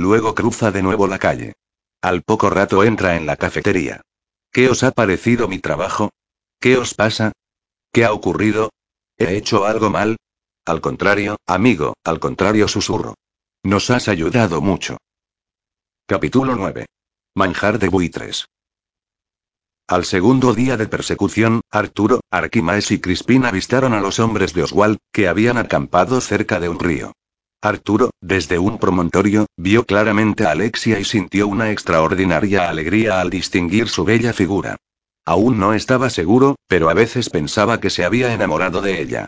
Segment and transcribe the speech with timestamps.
[0.00, 1.52] luego cruza de nuevo la calle.
[2.02, 4.00] Al poco rato entra en la cafetería.
[4.50, 6.10] ¿Qué os ha parecido mi trabajo?
[6.58, 7.32] ¿Qué os pasa?
[7.92, 8.70] ¿Qué ha ocurrido?
[9.16, 10.16] ¿He hecho algo mal?
[10.64, 13.14] Al contrario, amigo, al contrario susurro.
[13.62, 14.96] Nos has ayudado mucho.
[16.06, 16.86] Capítulo 9.
[17.34, 18.46] Manjar de buitres.
[19.86, 24.98] Al segundo día de persecución, Arturo, Arquimaes y Crispín avistaron a los hombres de Oswald,
[25.12, 27.12] que habían acampado cerca de un río.
[27.62, 33.88] Arturo, desde un promontorio, vio claramente a Alexia y sintió una extraordinaria alegría al distinguir
[33.88, 34.76] su bella figura.
[35.26, 39.26] Aún no estaba seguro, pero a veces pensaba que se había enamorado de ella.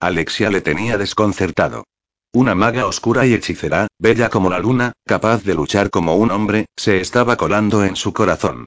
[0.00, 1.84] Alexia le tenía desconcertado.
[2.32, 6.64] Una maga oscura y hechicera, bella como la luna, capaz de luchar como un hombre,
[6.76, 8.64] se estaba colando en su corazón.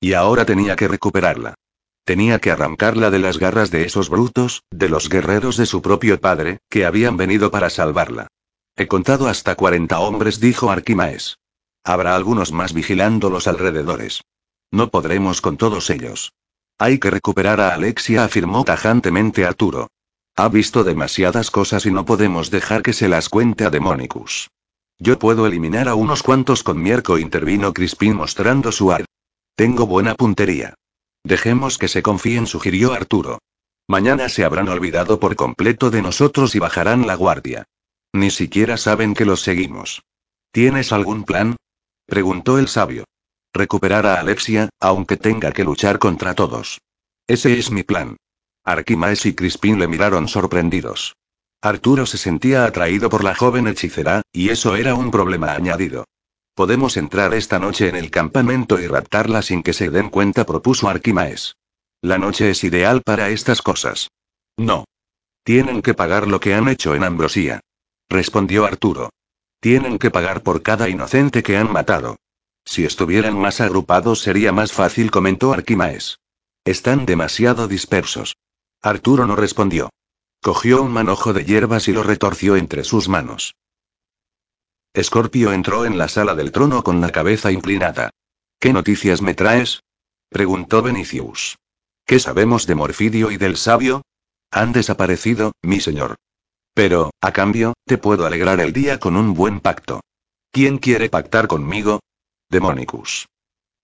[0.00, 1.54] Y ahora tenía que recuperarla.
[2.04, 6.20] Tenía que arrancarla de las garras de esos brutos, de los guerreros de su propio
[6.20, 8.28] padre, que habían venido para salvarla.
[8.80, 11.36] He contado hasta 40 hombres, dijo Arquimaes.
[11.84, 14.22] Habrá algunos más vigilando los alrededores.
[14.70, 16.32] No podremos con todos ellos.
[16.78, 19.88] Hay que recuperar a Alexia, afirmó tajantemente Arturo.
[20.34, 24.48] Ha visto demasiadas cosas y no podemos dejar que se las cuente a Demonicus.
[24.98, 29.04] Yo puedo eliminar a unos cuantos con Mierco, intervino Crispin mostrando su ar.
[29.56, 30.72] Tengo buena puntería.
[31.22, 33.40] Dejemos que se confíen, sugirió Arturo.
[33.86, 37.66] Mañana se habrán olvidado por completo de nosotros y bajarán la guardia.
[38.12, 40.02] Ni siquiera saben que los seguimos.
[40.52, 41.56] ¿Tienes algún plan?
[42.06, 43.04] preguntó el sabio.
[43.52, 46.80] Recuperar a Alexia, aunque tenga que luchar contra todos.
[47.26, 48.16] Ese es mi plan.
[48.64, 51.16] Arquimaes y Crispin le miraron sorprendidos.
[51.62, 56.04] Arturo se sentía atraído por la joven hechicera, y eso era un problema añadido.
[56.54, 60.88] Podemos entrar esta noche en el campamento y raptarla sin que se den cuenta, propuso
[60.88, 61.56] Arquimaes.
[62.02, 64.10] La noche es ideal para estas cosas.
[64.56, 64.84] No.
[65.44, 67.60] Tienen que pagar lo que han hecho en Ambrosía.
[68.10, 69.10] Respondió Arturo.
[69.60, 72.16] Tienen que pagar por cada inocente que han matado.
[72.64, 76.18] Si estuvieran más agrupados sería más fácil, comentó Arquimaes.
[76.64, 78.36] Están demasiado dispersos.
[78.82, 79.90] Arturo no respondió.
[80.42, 83.54] Cogió un manojo de hierbas y lo retorció entre sus manos.
[84.92, 88.10] Escorpio entró en la sala del trono con la cabeza inclinada.
[88.58, 89.84] ¿Qué noticias me traes?
[90.28, 91.58] preguntó Benicius.
[92.04, 94.02] ¿Qué sabemos de Morfidio y del sabio?
[94.50, 96.16] Han desaparecido, mi señor.
[96.82, 100.00] Pero, a cambio, te puedo alegrar el día con un buen pacto.
[100.50, 102.00] ¿Quién quiere pactar conmigo?
[102.48, 103.26] Demonicus.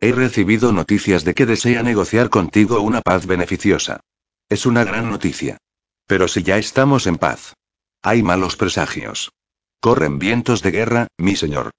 [0.01, 4.01] He recibido noticias de que desea negociar contigo una paz beneficiosa.
[4.49, 5.59] Es una gran noticia.
[6.07, 7.53] Pero si ya estamos en paz.
[8.01, 9.31] Hay malos presagios.
[9.78, 11.73] Corren vientos de guerra, mi señor.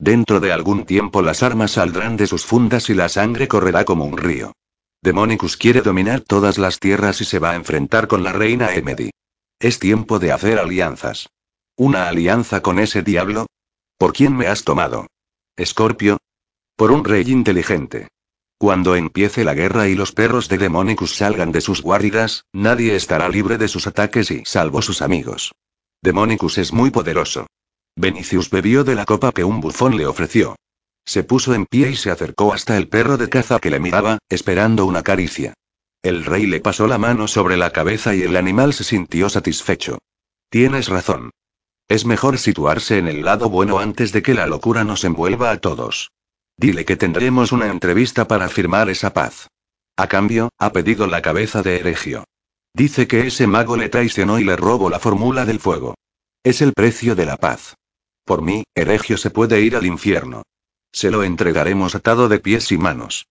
[0.00, 4.04] Dentro de algún tiempo las armas saldrán de sus fundas y la sangre correrá como
[4.04, 4.52] un río.
[5.00, 9.10] Demonicus quiere dominar todas las tierras y se va a enfrentar con la reina Emedy.
[9.58, 11.30] Es tiempo de hacer alianzas.
[11.76, 13.46] ¿Una alianza con ese diablo?
[13.98, 15.06] ¿Por quién me has tomado?
[15.56, 16.18] Escorpio.
[16.76, 18.08] Por un rey inteligente.
[18.58, 23.30] Cuando empiece la guerra y los perros de Demonicus salgan de sus guaridas, nadie estará
[23.30, 25.52] libre de sus ataques y salvo sus amigos.
[26.02, 27.46] Demonicus es muy poderoso.
[27.96, 30.56] Benicius bebió de la copa que un bufón le ofreció.
[31.06, 34.18] Se puso en pie y se acercó hasta el perro de caza que le miraba,
[34.28, 35.54] esperando una caricia.
[36.06, 39.98] El rey le pasó la mano sobre la cabeza y el animal se sintió satisfecho.
[40.48, 41.32] Tienes razón.
[41.88, 45.56] Es mejor situarse en el lado bueno antes de que la locura nos envuelva a
[45.56, 46.12] todos.
[46.56, 49.48] Dile que tendremos una entrevista para firmar esa paz.
[49.96, 52.22] A cambio, ha pedido la cabeza de Eregio.
[52.72, 55.96] Dice que ese mago le traicionó y le robó la fórmula del fuego.
[56.44, 57.74] Es el precio de la paz.
[58.24, 60.44] Por mí, Eregio se puede ir al infierno.
[60.92, 63.26] Se lo entregaremos atado de pies y manos.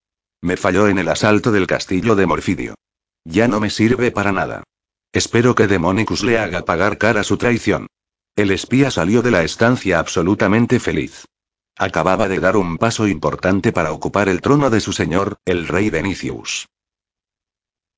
[0.45, 2.75] Me falló en el asalto del castillo de Morfidio.
[3.23, 4.61] Ya no me sirve para nada.
[5.11, 7.88] Espero que Demonicus le haga pagar cara su traición.
[8.35, 11.25] El espía salió de la estancia absolutamente feliz.
[11.75, 15.89] Acababa de dar un paso importante para ocupar el trono de su señor, el rey
[15.89, 16.67] Benicius.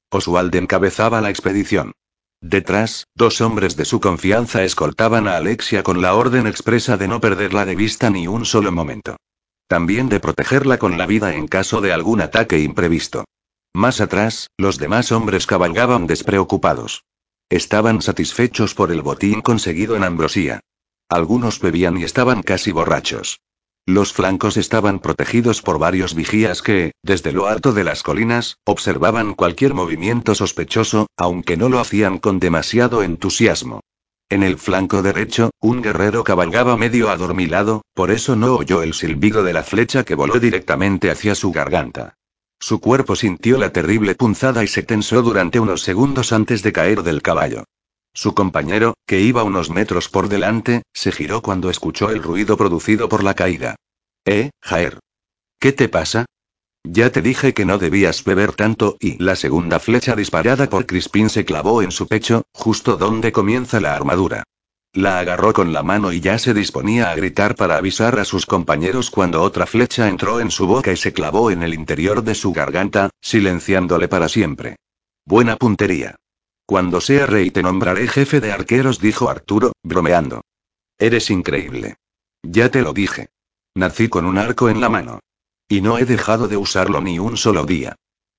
[0.10, 1.92] Oswald encabezaba la expedición.
[2.40, 7.20] Detrás, dos hombres de su confianza escoltaban a Alexia con la orden expresa de no
[7.20, 9.18] perderla de vista ni un solo momento.
[9.68, 13.26] También de protegerla con la vida en caso de algún ataque imprevisto.
[13.74, 17.04] Más atrás, los demás hombres cabalgaban despreocupados.
[17.50, 20.62] Estaban satisfechos por el botín conseguido en Ambrosía.
[21.10, 23.40] Algunos bebían y estaban casi borrachos.
[23.86, 29.34] Los flancos estaban protegidos por varios vigías que, desde lo alto de las colinas, observaban
[29.34, 33.80] cualquier movimiento sospechoso, aunque no lo hacían con demasiado entusiasmo.
[34.30, 39.42] En el flanco derecho, un guerrero cabalgaba medio adormilado, por eso no oyó el silbido
[39.42, 42.16] de la flecha que voló directamente hacia su garganta.
[42.60, 47.04] Su cuerpo sintió la terrible punzada y se tensó durante unos segundos antes de caer
[47.04, 47.64] del caballo.
[48.14, 53.08] Su compañero, que iba unos metros por delante, se giró cuando escuchó el ruido producido
[53.08, 53.76] por la caída.
[54.26, 55.00] ¿Eh, Jaer?
[55.60, 56.26] ¿Qué te pasa?
[56.90, 61.30] Ya te dije que no debías beber tanto, y la segunda flecha disparada por Crispin
[61.30, 64.44] se clavó en su pecho, justo donde comienza la armadura.
[64.94, 68.46] La agarró con la mano y ya se disponía a gritar para avisar a sus
[68.46, 72.36] compañeros cuando otra flecha entró en su boca y se clavó en el interior de
[72.36, 74.78] su garganta, silenciándole para siempre.
[75.26, 76.16] Buena puntería.
[76.66, 80.42] Cuando sea rey te nombraré jefe de arqueros, dijo Arturo, bromeando.
[80.98, 81.98] Eres increíble.
[82.44, 83.28] Ya te lo dije.
[83.76, 85.20] Nací con un arco en la mano.
[85.68, 87.96] Y no he dejado de usarlo ni un solo día.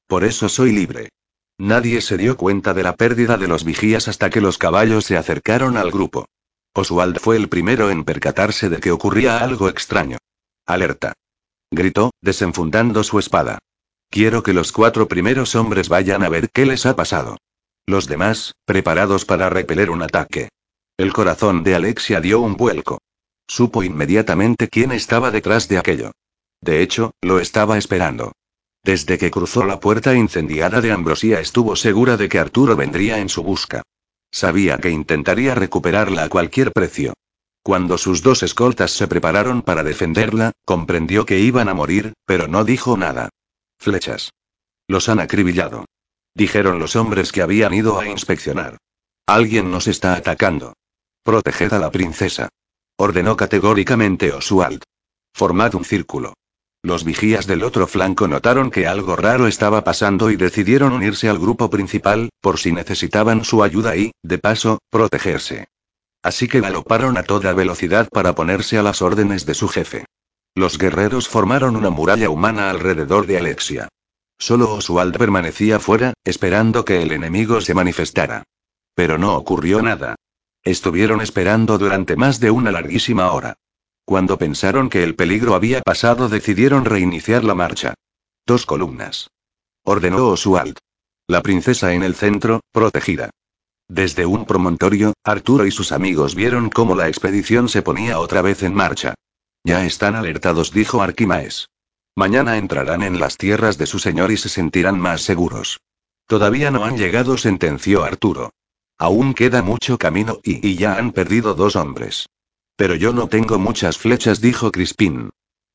[0.06, 1.10] Por eso soy libre.
[1.58, 5.16] Nadie se dio cuenta de la pérdida de los vigías hasta que los caballos se
[5.16, 6.26] acercaron al grupo.
[6.72, 10.18] Oswald fue el primero en percatarse de que ocurría algo extraño.
[10.66, 11.14] Alerta.
[11.70, 13.58] Gritó, desenfundando su espada.
[14.10, 17.36] Quiero que los cuatro primeros hombres vayan a ver qué les ha pasado.
[17.86, 20.48] Los demás, preparados para repeler un ataque.
[20.96, 22.98] El corazón de Alexia dio un vuelco.
[23.46, 26.12] Supo inmediatamente quién estaba detrás de aquello.
[26.60, 28.32] De hecho, lo estaba esperando.
[28.84, 33.28] Desde que cruzó la puerta incendiada de Ambrosía estuvo segura de que Arturo vendría en
[33.28, 33.82] su busca.
[34.30, 37.14] Sabía que intentaría recuperarla a cualquier precio.
[37.62, 42.64] Cuando sus dos escoltas se prepararon para defenderla, comprendió que iban a morir, pero no
[42.64, 43.28] dijo nada.
[43.78, 44.30] Flechas.
[44.86, 45.84] Los han acribillado.
[46.34, 48.78] Dijeron los hombres que habían ido a inspeccionar.
[49.26, 50.74] Alguien nos está atacando.
[51.22, 52.48] Proteged a la princesa.
[52.96, 54.82] Ordenó categóricamente Oswald.
[55.34, 56.34] Formad un círculo.
[56.82, 61.38] Los vigías del otro flanco notaron que algo raro estaba pasando y decidieron unirse al
[61.38, 65.66] grupo principal, por si necesitaban su ayuda y, de paso, protegerse.
[66.22, 70.04] Así que galoparon a toda velocidad para ponerse a las órdenes de su jefe.
[70.54, 73.88] Los guerreros formaron una muralla humana alrededor de Alexia.
[74.38, 78.44] Solo Oswald permanecía fuera, esperando que el enemigo se manifestara.
[78.94, 80.14] Pero no ocurrió nada.
[80.62, 83.54] Estuvieron esperando durante más de una larguísima hora.
[84.08, 87.92] Cuando pensaron que el peligro había pasado, decidieron reiniciar la marcha.
[88.46, 89.28] Dos columnas.
[89.84, 90.78] Ordenó Oswald.
[91.26, 93.28] La princesa en el centro, protegida.
[93.86, 98.62] Desde un promontorio, Arturo y sus amigos vieron cómo la expedición se ponía otra vez
[98.62, 99.12] en marcha.
[99.62, 101.68] Ya están alertados, dijo Arquimaes.
[102.16, 105.80] Mañana entrarán en las tierras de su señor y se sentirán más seguros.
[106.26, 108.54] Todavía no han llegado, sentenció Arturo.
[108.96, 112.26] Aún queda mucho camino y, y ya han perdido dos hombres.
[112.78, 115.30] Pero yo no tengo muchas flechas, dijo Crispín.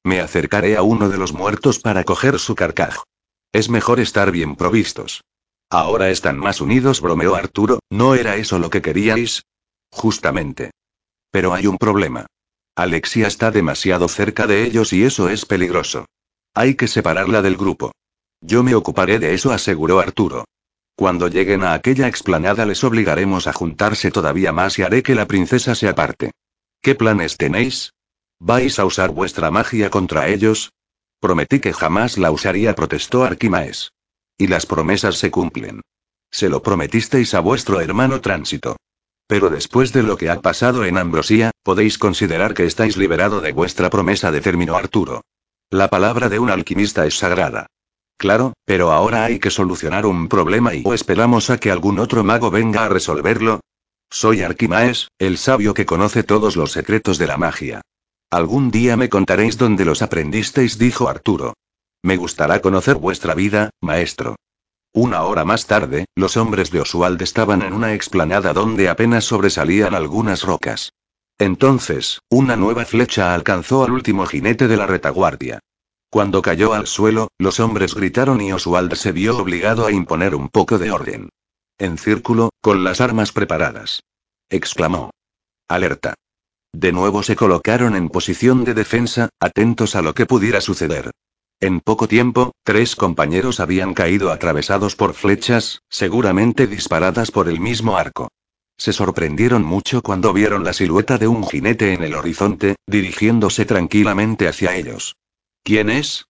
[0.06, 2.96] Me acercaré a uno de los muertos para coger su carcaj.
[3.52, 5.22] Es mejor estar bien provistos.
[5.70, 9.44] Ahora están más unidos, bromeó Arturo, ¿no era eso lo que queríais?
[9.92, 10.72] Justamente.
[11.30, 12.26] Pero hay un problema.
[12.74, 16.06] Alexia está demasiado cerca de ellos y eso es peligroso.
[16.54, 17.92] Hay que separarla del grupo.
[18.40, 20.46] Yo me ocuparé de eso, aseguró Arturo.
[20.96, 25.28] Cuando lleguen a aquella explanada les obligaremos a juntarse todavía más y haré que la
[25.28, 26.32] princesa se aparte.
[26.84, 27.94] ¿Qué planes tenéis?
[28.42, 30.74] ¿Vais a usar vuestra magia contra ellos?
[31.22, 33.94] Prometí que jamás la usaría, protestó Arquimaes.
[34.38, 35.80] Y las promesas se cumplen.
[36.30, 38.76] Se lo prometisteis a vuestro hermano Tránsito.
[39.28, 43.54] Pero después de lo que ha pasado en Ambrosía, podéis considerar que estáis liberado de
[43.54, 45.22] vuestra promesa, determinó Arturo.
[45.70, 47.68] La palabra de un alquimista es sagrada.
[48.18, 52.26] Claro, pero ahora hay que solucionar un problema y o esperamos a que algún otro
[52.26, 53.62] mago venga a resolverlo.
[54.16, 57.82] Soy Arquimaes, el sabio que conoce todos los secretos de la magia.
[58.30, 61.56] Algún día me contaréis dónde los aprendisteis, dijo Arturo.
[62.04, 64.36] Me gustará conocer vuestra vida, maestro.
[64.94, 69.96] Una hora más tarde, los hombres de Oswald estaban en una explanada donde apenas sobresalían
[69.96, 70.94] algunas rocas.
[71.40, 75.58] Entonces, una nueva flecha alcanzó al último jinete de la retaguardia.
[76.12, 80.50] Cuando cayó al suelo, los hombres gritaron y Oswald se vio obligado a imponer un
[80.50, 81.30] poco de orden.
[81.84, 84.04] En círculo, con las armas preparadas.
[84.50, 85.10] Exclamó.
[85.68, 86.14] Alerta.
[86.72, 91.12] De nuevo se colocaron en posición de defensa, atentos a lo que pudiera suceder.
[91.60, 97.98] En poco tiempo, tres compañeros habían caído atravesados por flechas, seguramente disparadas por el mismo
[97.98, 98.30] arco.
[98.78, 104.48] Se sorprendieron mucho cuando vieron la silueta de un jinete en el horizonte, dirigiéndose tranquilamente
[104.48, 105.18] hacia ellos.
[105.66, 106.28] ¿Quién es?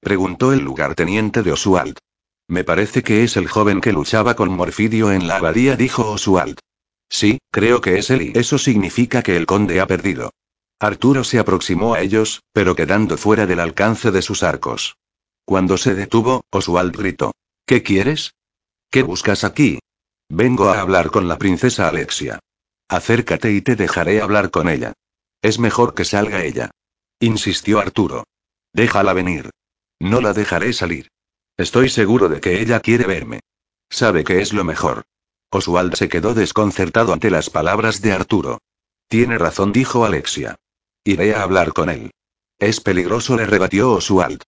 [0.00, 1.96] preguntó el lugarteniente de Oswald.
[2.50, 6.58] Me parece que es el joven que luchaba con Morfidio en la abadía, dijo Oswald.
[7.08, 10.32] Sí, creo que es él y eso significa que el conde ha perdido.
[10.80, 14.96] Arturo se aproximó a ellos, pero quedando fuera del alcance de sus arcos.
[15.44, 17.30] Cuando se detuvo, Oswald gritó.
[17.66, 18.34] ¿Qué quieres?
[18.90, 19.78] ¿Qué buscas aquí?
[20.28, 22.40] Vengo a hablar con la princesa Alexia.
[22.88, 24.92] Acércate y te dejaré hablar con ella.
[25.40, 26.72] Es mejor que salga ella.
[27.20, 28.24] Insistió Arturo.
[28.72, 29.50] Déjala venir.
[30.00, 31.10] No la dejaré salir.
[31.60, 33.40] Estoy seguro de que ella quiere verme.
[33.90, 35.02] Sabe que es lo mejor.
[35.50, 38.62] Oswald se quedó desconcertado ante las palabras de Arturo.
[39.08, 40.56] Tiene razón, dijo Alexia.
[41.04, 42.12] Iré a hablar con él.
[42.58, 44.42] Es peligroso, le rebatió Oswald.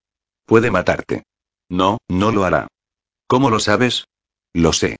[0.47, 1.25] Puede matarte.
[1.69, 2.69] No, no lo hará.
[3.26, 4.07] ¿Cómo lo sabes?
[4.54, 4.97] Lo sé.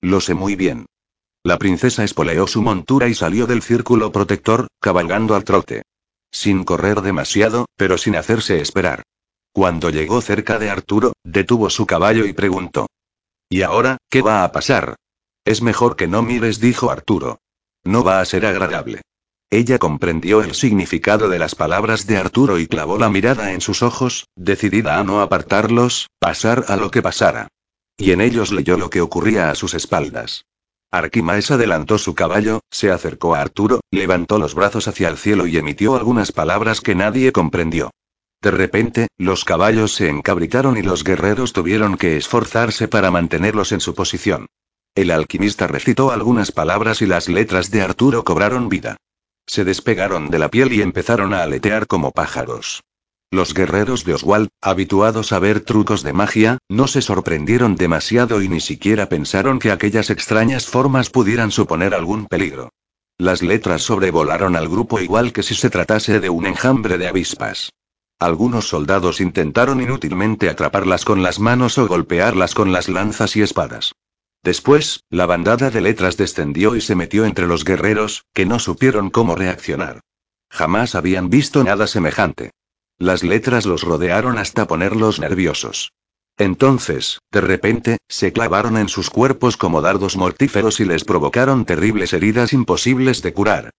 [0.00, 0.86] Lo sé muy bien.
[1.42, 5.82] La princesa espoleó su montura y salió del círculo protector, cabalgando al trote.
[6.30, 9.02] Sin correr demasiado, pero sin hacerse esperar.
[9.52, 12.86] Cuando llegó cerca de Arturo, detuvo su caballo y preguntó.
[13.48, 14.96] ¿Y ahora, qué va a pasar?
[15.44, 17.40] Es mejor que no mires, dijo Arturo.
[17.82, 19.02] No va a ser agradable.
[19.50, 23.82] Ella comprendió el significado de las palabras de Arturo y clavó la mirada en sus
[23.82, 27.48] ojos, decidida a no apartarlos, pasar a lo que pasara.
[27.96, 30.44] Y en ellos leyó lo que ocurría a sus espaldas.
[30.92, 35.56] Arquimaes adelantó su caballo, se acercó a Arturo, levantó los brazos hacia el cielo y
[35.56, 37.90] emitió algunas palabras que nadie comprendió.
[38.42, 43.80] De repente, los caballos se encabritaron y los guerreros tuvieron que esforzarse para mantenerlos en
[43.80, 44.46] su posición.
[44.94, 48.96] El alquimista recitó algunas palabras y las letras de Arturo cobraron vida.
[49.46, 52.82] Se despegaron de la piel y empezaron a aletear como pájaros.
[53.30, 58.48] Los guerreros de Oswald, habituados a ver trucos de magia, no se sorprendieron demasiado y
[58.48, 62.70] ni siquiera pensaron que aquellas extrañas formas pudieran suponer algún peligro.
[63.18, 67.70] Las letras sobrevolaron al grupo igual que si se tratase de un enjambre de avispas.
[68.20, 73.94] Algunos soldados intentaron inútilmente atraparlas con las manos o golpearlas con las lanzas y espadas.
[74.42, 79.08] Después, la bandada de letras descendió y se metió entre los guerreros, que no supieron
[79.08, 80.00] cómo reaccionar.
[80.50, 82.50] Jamás habían visto nada semejante.
[82.98, 85.94] Las letras los rodearon hasta ponerlos nerviosos.
[86.36, 92.12] Entonces, de repente, se clavaron en sus cuerpos como dardos mortíferos y les provocaron terribles
[92.12, 93.70] heridas imposibles de curar.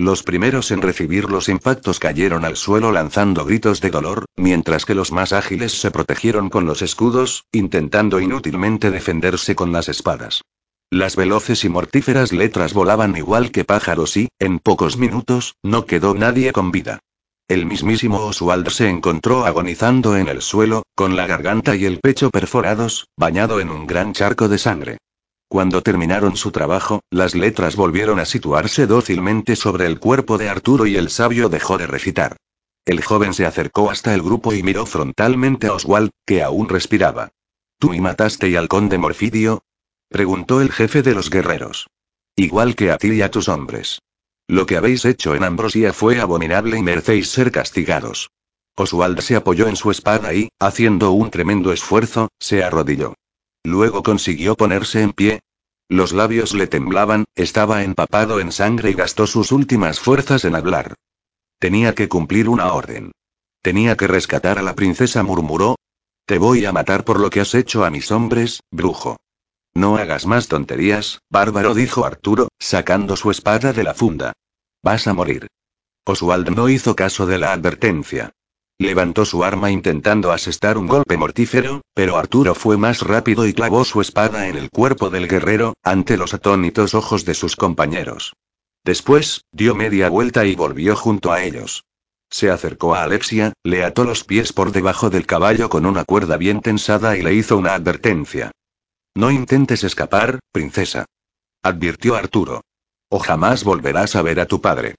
[0.00, 4.94] Los primeros en recibir los impactos cayeron al suelo lanzando gritos de dolor, mientras que
[4.94, 10.42] los más ágiles se protegieron con los escudos, intentando inútilmente defenderse con las espadas.
[10.88, 16.14] Las veloces y mortíferas letras volaban igual que pájaros y, en pocos minutos, no quedó
[16.14, 17.00] nadie con vida.
[17.48, 22.30] El mismísimo Oswald se encontró agonizando en el suelo, con la garganta y el pecho
[22.30, 24.98] perforados, bañado en un gran charco de sangre.
[25.48, 30.86] Cuando terminaron su trabajo, las letras volvieron a situarse dócilmente sobre el cuerpo de Arturo
[30.86, 32.36] y el sabio dejó de recitar.
[32.84, 37.30] El joven se acercó hasta el grupo y miró frontalmente a Oswald, que aún respiraba.
[37.78, 39.62] ¿Tú y mataste y al conde Morfidio?
[40.08, 41.88] preguntó el jefe de los guerreros.
[42.36, 44.00] Igual que a ti y a tus hombres.
[44.48, 48.30] Lo que habéis hecho en Ambrosia fue abominable y merecéis ser castigados.
[48.76, 53.14] Oswald se apoyó en su espada y, haciendo un tremendo esfuerzo, se arrodilló.
[53.64, 55.40] Luego consiguió ponerse en pie.
[55.88, 60.94] Los labios le temblaban, estaba empapado en sangre y gastó sus últimas fuerzas en hablar.
[61.58, 63.12] Tenía que cumplir una orden.
[63.62, 65.76] Tenía que rescatar a la princesa, murmuró.
[66.26, 69.16] Te voy a matar por lo que has hecho a mis hombres, brujo.
[69.74, 74.32] No hagas más tonterías, bárbaro, dijo Arturo, sacando su espada de la funda.
[74.82, 75.48] Vas a morir.
[76.04, 78.32] Oswald no hizo caso de la advertencia.
[78.80, 83.84] Levantó su arma intentando asestar un golpe mortífero, pero Arturo fue más rápido y clavó
[83.84, 88.34] su espada en el cuerpo del guerrero, ante los atónitos ojos de sus compañeros.
[88.84, 91.84] Después, dio media vuelta y volvió junto a ellos.
[92.30, 96.36] Se acercó a Alexia, le ató los pies por debajo del caballo con una cuerda
[96.36, 98.52] bien tensada y le hizo una advertencia.
[99.16, 101.04] No intentes escapar, princesa.
[101.64, 102.60] Advirtió Arturo.
[103.10, 104.94] O jamás volverás a ver a tu padre.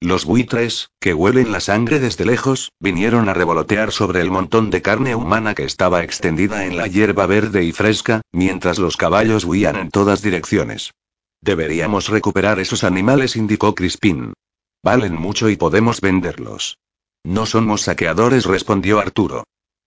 [0.00, 4.82] Los buitres, que huelen la sangre desde lejos, vinieron a revolotear sobre el montón de
[4.82, 9.76] carne humana que estaba extendida en la hierba verde y fresca, mientras los caballos huían
[9.76, 10.92] en todas direcciones.
[11.40, 14.34] Deberíamos recuperar esos animales, indicó Crispín.
[14.82, 16.76] Valen mucho y podemos venderlos.
[17.24, 19.44] No somos saqueadores, respondió Arturo.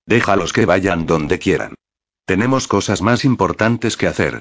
[0.07, 1.75] Déjalos que vayan donde quieran.
[2.25, 4.39] Tenemos cosas más importantes que hacer.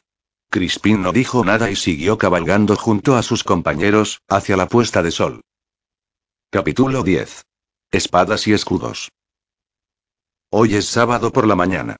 [0.50, 5.10] Crispín no dijo nada y siguió cabalgando junto a sus compañeros, hacia la puesta de
[5.10, 5.42] sol.
[6.56, 7.42] Capítulo 10.
[7.92, 9.10] Espadas y escudos.
[10.50, 11.96] Hoy es sábado por la mañana.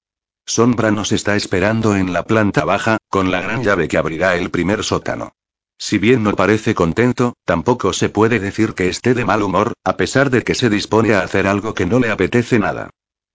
[0.46, 4.50] Sombra nos está esperando en la planta baja, con la gran llave que abrirá el
[4.50, 5.32] primer sótano.
[5.76, 9.98] Si bien no parece contento, tampoco se puede decir que esté de mal humor, a
[9.98, 12.88] pesar de que se dispone a hacer algo que no le apetece nada.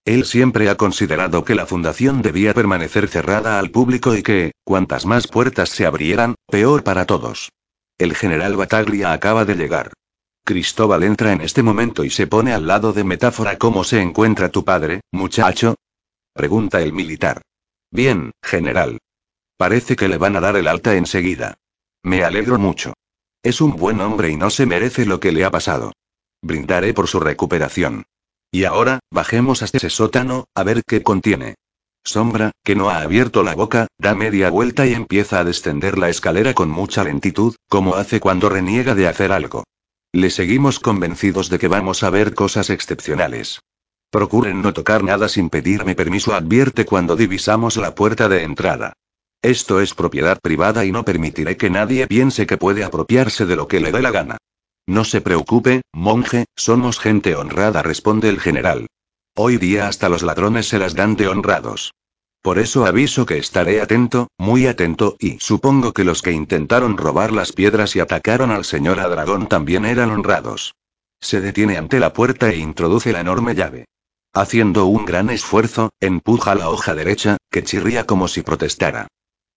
[0.04, 5.06] Él siempre ha considerado que la fundación debía permanecer cerrada al público y que, cuantas
[5.06, 7.52] más puertas se abrieran, peor para todos.
[7.96, 9.92] El general Bataglia acaba de llegar.
[10.44, 13.58] Cristóbal entra en este momento y se pone al lado de Metáfora.
[13.58, 15.76] ¿Cómo se encuentra tu padre, muchacho?
[16.34, 17.42] Pregunta el militar.
[17.92, 18.98] Bien, general.
[19.56, 21.54] Parece que le van a dar el alta enseguida.
[22.02, 22.94] Me alegro mucho.
[23.44, 25.92] Es un buen hombre y no se merece lo que le ha pasado.
[26.42, 28.04] Brindaré por su recuperación.
[28.50, 31.54] Y ahora, bajemos hasta ese sótano, a ver qué contiene.
[32.04, 36.08] Sombra, que no ha abierto la boca, da media vuelta y empieza a descender la
[36.08, 39.62] escalera con mucha lentitud, como hace cuando reniega de hacer algo.
[40.14, 43.60] Le seguimos convencidos de que vamos a ver cosas excepcionales.
[44.10, 48.92] Procuren no tocar nada sin pedirme permiso, advierte cuando divisamos la puerta de entrada.
[49.40, 53.68] Esto es propiedad privada y no permitiré que nadie piense que puede apropiarse de lo
[53.68, 54.36] que le dé la gana.
[54.86, 58.88] No se preocupe, monje, somos gente honrada, responde el general.
[59.34, 61.92] Hoy día hasta los ladrones se las dan de honrados.
[62.42, 67.32] Por eso aviso que estaré atento, muy atento, y supongo que los que intentaron robar
[67.32, 70.74] las piedras y atacaron al señor Adragón también eran honrados.
[71.20, 73.84] Se detiene ante la puerta e introduce la enorme llave.
[74.34, 79.06] Haciendo un gran esfuerzo, empuja la hoja derecha, que chirría como si protestara.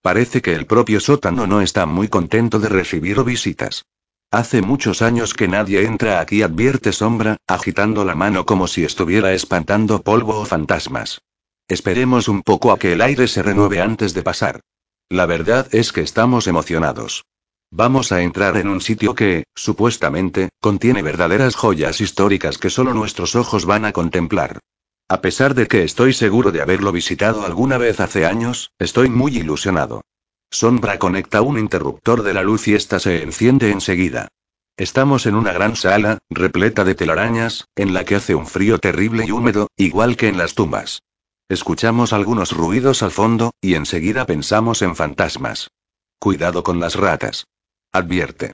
[0.00, 3.84] Parece que el propio sótano no está muy contento de recibir visitas.
[4.30, 9.32] Hace muchos años que nadie entra aquí, advierte Sombra, agitando la mano como si estuviera
[9.32, 11.20] espantando polvo o fantasmas.
[11.68, 14.60] Esperemos un poco a que el aire se renueve antes de pasar.
[15.08, 17.24] La verdad es que estamos emocionados.
[17.72, 23.34] Vamos a entrar en un sitio que, supuestamente, contiene verdaderas joyas históricas que solo nuestros
[23.34, 24.60] ojos van a contemplar.
[25.08, 29.36] A pesar de que estoy seguro de haberlo visitado alguna vez hace años, estoy muy
[29.36, 30.02] ilusionado.
[30.50, 34.28] Sombra conecta un interruptor de la luz y esta se enciende enseguida.
[34.76, 39.24] Estamos en una gran sala, repleta de telarañas, en la que hace un frío terrible
[39.26, 41.00] y húmedo, igual que en las tumbas.
[41.48, 45.70] Escuchamos algunos ruidos al fondo, y enseguida pensamos en fantasmas.
[46.18, 47.44] Cuidado con las ratas.
[47.92, 48.52] Advierte.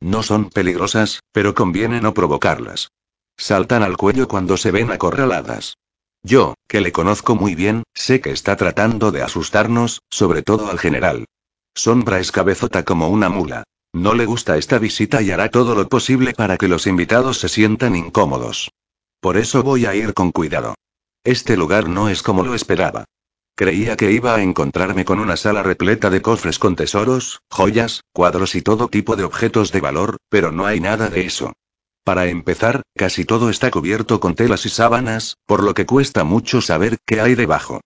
[0.00, 2.90] No son peligrosas, pero conviene no provocarlas.
[3.38, 5.78] Saltan al cuello cuando se ven acorraladas.
[6.22, 10.78] Yo, que le conozco muy bien, sé que está tratando de asustarnos, sobre todo al
[10.78, 11.24] general.
[11.74, 13.64] Sombra es cabezota como una mula.
[13.94, 17.48] No le gusta esta visita y hará todo lo posible para que los invitados se
[17.48, 18.70] sientan incómodos.
[19.20, 20.74] Por eso voy a ir con cuidado.
[21.26, 23.04] Este lugar no es como lo esperaba.
[23.56, 28.54] Creía que iba a encontrarme con una sala repleta de cofres con tesoros, joyas, cuadros
[28.54, 31.52] y todo tipo de objetos de valor, pero no hay nada de eso.
[32.04, 36.60] Para empezar, casi todo está cubierto con telas y sábanas, por lo que cuesta mucho
[36.60, 37.80] saber qué hay debajo.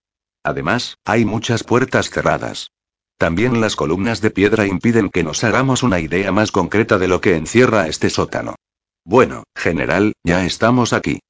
[0.44, 2.72] Además, hay muchas puertas cerradas.
[3.16, 7.22] También las columnas de piedra impiden que nos hagamos una idea más concreta de lo
[7.22, 8.56] que encierra este sótano.
[9.02, 11.20] Bueno, general, ya estamos aquí.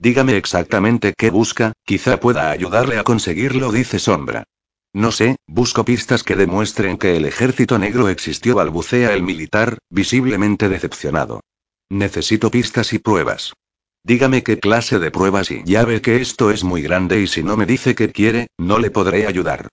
[0.00, 4.44] Dígame exactamente qué busca, quizá pueda ayudarle a conseguirlo, dice Sombra.
[4.94, 10.70] No sé, busco pistas que demuestren que el ejército negro existió, balbucea el militar, visiblemente
[10.70, 11.42] decepcionado.
[11.90, 13.52] Necesito pistas y pruebas.
[14.02, 17.42] Dígame qué clase de pruebas y ya ve que esto es muy grande y si
[17.42, 19.68] no me dice qué quiere, no le podré ayudar.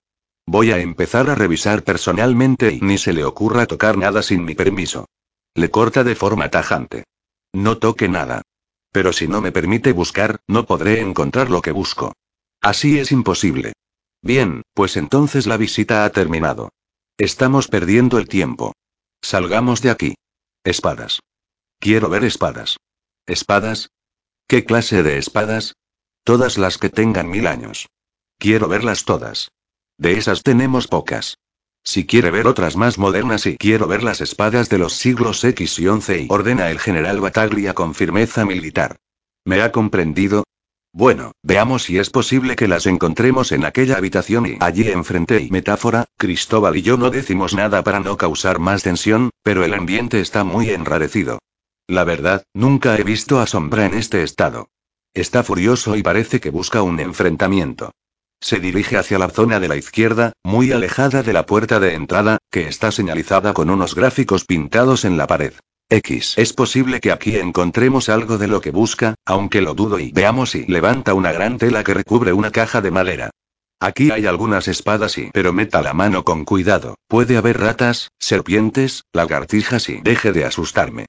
[0.46, 4.54] Voy a empezar a revisar personalmente y ni se le ocurra tocar nada sin mi
[4.54, 5.06] permiso.
[5.54, 7.04] Le corta de forma tajante.
[7.54, 8.42] No toque nada.
[8.98, 12.14] Pero si no me permite buscar, no podré encontrar lo que busco.
[12.60, 13.74] Así es imposible.
[14.22, 16.70] Bien, pues entonces la visita ha terminado.
[17.16, 18.72] Estamos perdiendo el tiempo.
[19.22, 20.14] Salgamos de aquí.
[20.64, 21.20] Espadas.
[21.78, 22.78] Quiero ver espadas.
[23.24, 23.90] ¿Espadas?
[24.48, 25.74] ¿Qué clase de espadas?
[26.24, 27.86] Todas las que tengan mil años.
[28.36, 29.52] Quiero verlas todas.
[29.96, 31.38] De esas tenemos pocas.
[31.90, 35.78] Si quiere ver otras más modernas y quiero ver las espadas de los siglos X
[35.78, 38.98] y XI y ordena el general Bataglia con firmeza militar.
[39.46, 40.44] ¿Me ha comprendido?
[40.92, 45.50] Bueno, veamos si es posible que las encontremos en aquella habitación y allí enfrente y
[45.50, 50.20] metáfora, Cristóbal y yo no decimos nada para no causar más tensión, pero el ambiente
[50.20, 51.38] está muy enrarecido.
[51.86, 54.68] La verdad, nunca he visto a Sombra en este estado.
[55.14, 57.92] Está furioso y parece que busca un enfrentamiento.
[58.40, 62.38] Se dirige hacia la zona de la izquierda, muy alejada de la puerta de entrada,
[62.50, 65.54] que está señalizada con unos gráficos pintados en la pared.
[65.90, 66.34] X.
[66.36, 70.50] Es posible que aquí encontremos algo de lo que busca, aunque lo dudo y veamos
[70.50, 73.30] si levanta una gran tela que recubre una caja de madera.
[73.80, 79.04] Aquí hay algunas espadas y pero meta la mano con cuidado, puede haber ratas, serpientes,
[79.12, 81.06] lagartijas y deje de asustarme.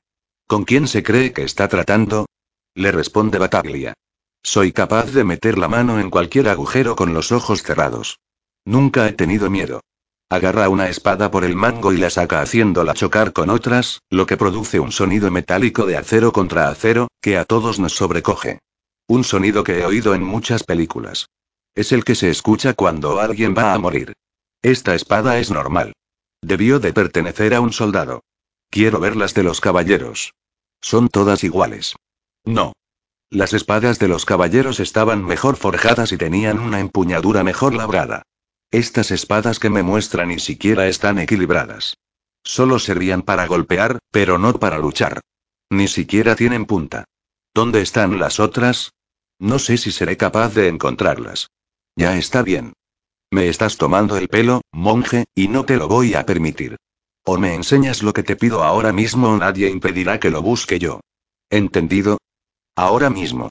[0.47, 2.25] ¿Con quién se cree que está tratando?
[2.73, 3.93] Le responde Bataglia.
[4.43, 8.19] Soy capaz de meter la mano en cualquier agujero con los ojos cerrados.
[8.65, 9.81] Nunca he tenido miedo.
[10.29, 14.37] Agarra una espada por el mango y la saca haciéndola chocar con otras, lo que
[14.37, 18.59] produce un sonido metálico de acero contra acero, que a todos nos sobrecoge.
[19.07, 21.29] Un sonido que he oído en muchas películas.
[21.73, 24.13] Es el que se escucha cuando alguien va a morir.
[24.61, 25.93] Esta espada es normal.
[26.41, 28.21] Debió de pertenecer a un soldado.
[28.69, 30.33] Quiero ver las de los caballeros.
[30.79, 31.95] Son todas iguales.
[32.45, 32.73] No.
[33.31, 38.23] Las espadas de los caballeros estaban mejor forjadas y tenían una empuñadura mejor labrada.
[38.71, 41.95] Estas espadas que me muestran ni siquiera están equilibradas.
[42.43, 45.21] Solo servían para golpear, pero no para luchar.
[45.69, 47.05] Ni siquiera tienen punta.
[47.53, 48.93] ¿Dónde están las otras?
[49.37, 51.49] No sé si seré capaz de encontrarlas.
[51.95, 52.73] Ya está bien.
[53.31, 56.77] Me estás tomando el pelo, monje, y no te lo voy a permitir.
[57.25, 60.79] O me enseñas lo que te pido ahora mismo o nadie impedirá que lo busque
[60.79, 61.01] yo.
[61.51, 62.17] ¿Entendido?
[62.79, 63.49] Ahora mismo.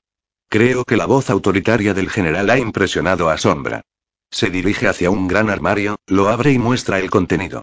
[0.48, 3.82] Creo que la voz autoritaria del general ha impresionado a Sombra.
[4.30, 7.60] Se dirige hacia un gran armario, lo abre y muestra el contenido.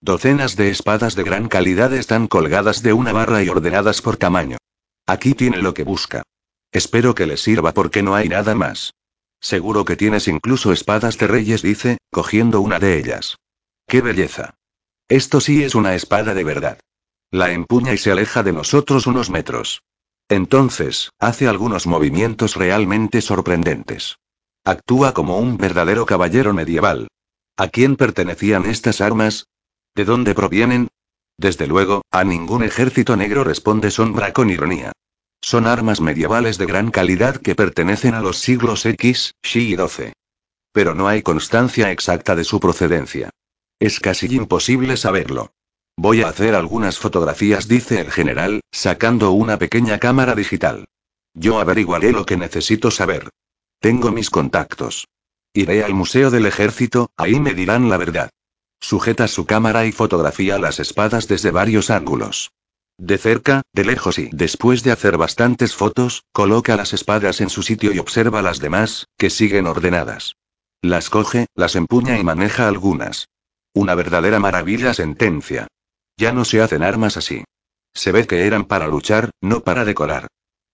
[0.00, 4.58] Docenas de espadas de gran calidad están colgadas de una barra y ordenadas por tamaño.
[5.06, 6.22] Aquí tiene lo que busca.
[6.70, 8.94] Espero que le sirva porque no hay nada más.
[9.40, 13.38] Seguro que tienes incluso espadas de reyes, dice, cogiendo una de ellas.
[13.88, 14.54] ¡Qué belleza!
[15.08, 16.78] Esto sí es una espada de verdad.
[17.32, 19.82] La empuña y se aleja de nosotros unos metros.
[20.28, 24.18] Entonces, hace algunos movimientos realmente sorprendentes.
[24.64, 27.08] Actúa como un verdadero caballero medieval.
[27.56, 29.46] ¿A quién pertenecían estas armas?
[29.94, 30.88] ¿De dónde provienen?
[31.38, 34.92] Desde luego, a ningún ejército negro responde Sombra con ironía.
[35.40, 40.12] Son armas medievales de gran calidad que pertenecen a los siglos X, Xi y XII.
[40.72, 43.30] Pero no hay constancia exacta de su procedencia.
[43.78, 45.52] Es casi imposible saberlo.
[46.00, 50.84] Voy a hacer algunas fotografías, dice el general, sacando una pequeña cámara digital.
[51.34, 53.30] Yo averiguaré lo que necesito saber.
[53.80, 55.08] Tengo mis contactos.
[55.52, 58.30] Iré al Museo del Ejército, ahí me dirán la verdad.
[58.78, 62.52] Sujeta su cámara y fotografía las espadas desde varios ángulos.
[62.96, 67.64] De cerca, de lejos y después de hacer bastantes fotos, coloca las espadas en su
[67.64, 70.36] sitio y observa las demás, que siguen ordenadas.
[70.80, 73.26] Las coge, las empuña y maneja algunas.
[73.74, 75.66] Una verdadera maravilla sentencia.
[76.18, 77.44] Ya no se hacen armas así.
[77.94, 80.26] Se ve que eran para luchar, no para decorar.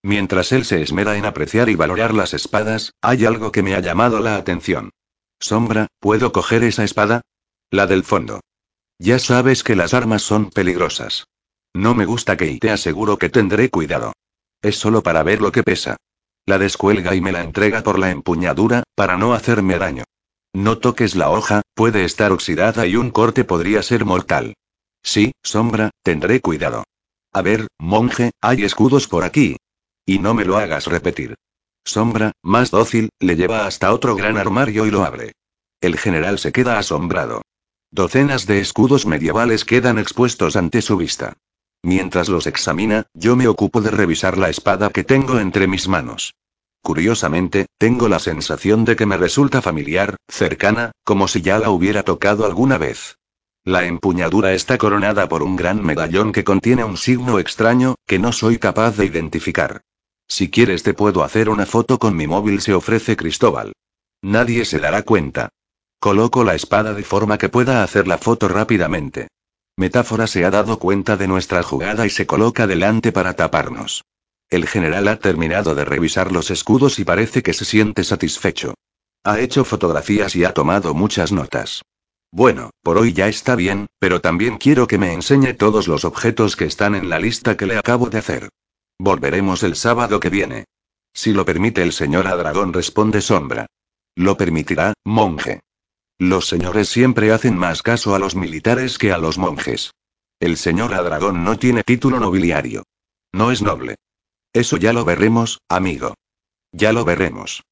[0.02, 3.80] Mientras él se esmera en apreciar y valorar las espadas, hay algo que me ha
[3.80, 4.90] llamado la atención.
[5.38, 7.20] Sombra, ¿puedo coger esa espada?
[7.70, 8.40] La del fondo.
[8.98, 11.26] Ya sabes que las armas son peligrosas.
[11.74, 14.12] No me gusta que y te aseguro que tendré cuidado.
[14.62, 15.96] Es solo para ver lo que pesa.
[16.46, 20.04] La descuelga y me la entrega por la empuñadura, para no hacerme daño.
[20.54, 24.54] No toques la hoja, puede estar oxidada y un corte podría ser mortal.
[25.04, 26.84] Sí, sombra, tendré cuidado.
[27.32, 29.56] A ver, monje, hay escudos por aquí.
[30.06, 31.34] Y no me lo hagas repetir.
[31.84, 35.32] Sombra, más dócil, le lleva hasta otro gran armario y lo abre.
[35.80, 37.42] El general se queda asombrado.
[37.90, 41.34] Docenas de escudos medievales quedan expuestos ante su vista.
[41.82, 46.34] Mientras los examina, yo me ocupo de revisar la espada que tengo entre mis manos.
[46.82, 52.02] Curiosamente, tengo la sensación de que me resulta familiar, cercana, como si ya la hubiera
[52.02, 53.18] tocado alguna vez.
[53.66, 58.30] La empuñadura está coronada por un gran medallón que contiene un signo extraño, que no
[58.30, 59.80] soy capaz de identificar.
[60.28, 63.72] Si quieres te puedo hacer una foto con mi móvil, se ofrece Cristóbal.
[64.20, 65.48] Nadie se dará cuenta.
[65.98, 69.28] Coloco la espada de forma que pueda hacer la foto rápidamente.
[69.78, 74.04] Metáfora se ha dado cuenta de nuestra jugada y se coloca delante para taparnos.
[74.50, 78.74] El general ha terminado de revisar los escudos y parece que se siente satisfecho.
[79.24, 81.82] Ha hecho fotografías y ha tomado muchas notas.
[82.34, 86.56] Bueno, por hoy ya está bien, pero también quiero que me enseñe todos los objetos
[86.56, 88.48] que están en la lista que le acabo de hacer.
[88.98, 90.64] Volveremos el sábado que viene.
[91.12, 93.66] Si lo permite el señor Adragón, responde Sombra.
[94.16, 95.60] Lo permitirá, monje.
[96.18, 99.92] Los señores siempre hacen más caso a los militares que a los monjes.
[100.40, 102.82] El señor Adragón no tiene título nobiliario.
[103.32, 103.94] No es noble.
[104.52, 106.14] Eso ya lo veremos, amigo.
[106.72, 107.62] Ya lo veremos.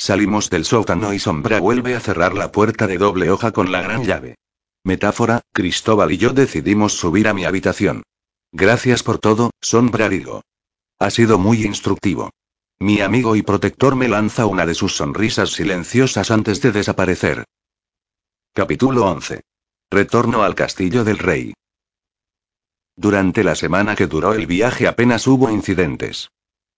[0.00, 3.82] Salimos del sótano y Sombra vuelve a cerrar la puerta de doble hoja con la
[3.82, 4.36] gran llave.
[4.82, 8.02] Metáfora, Cristóbal y yo decidimos subir a mi habitación.
[8.50, 10.40] Gracias por todo, Sombra digo.
[10.98, 12.30] Ha sido muy instructivo.
[12.78, 17.44] Mi amigo y protector me lanza una de sus sonrisas silenciosas antes de desaparecer.
[18.54, 19.42] Capítulo 11.
[19.90, 21.52] Retorno al castillo del rey.
[22.96, 26.30] Durante la semana que duró el viaje apenas hubo incidentes.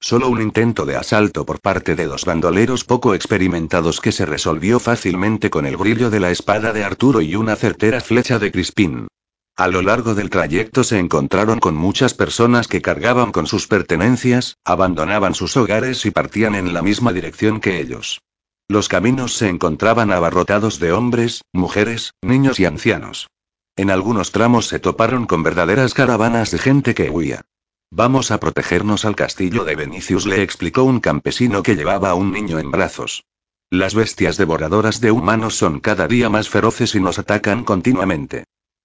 [0.05, 4.81] Solo un intento de asalto por parte de dos bandoleros poco experimentados que se resolvió
[4.81, 9.07] fácilmente con el brillo de la espada de Arturo y una certera flecha de Crispín.
[9.57, 14.57] A lo largo del trayecto se encontraron con muchas personas que cargaban con sus pertenencias,
[14.65, 18.23] abandonaban sus hogares y partían en la misma dirección que ellos.
[18.67, 23.29] Los caminos se encontraban abarrotados de hombres, mujeres, niños y ancianos.
[23.77, 27.43] En algunos tramos se toparon con verdaderas caravanas de gente que huía.
[27.95, 32.33] Vamos a protegernos al castillo de Benicius, le explicó un campesino que llevaba a un
[32.33, 33.25] niño en brazos.
[33.69, 38.45] Las bestias devoradoras de humanos son cada día más feroces y nos atacan continuamente.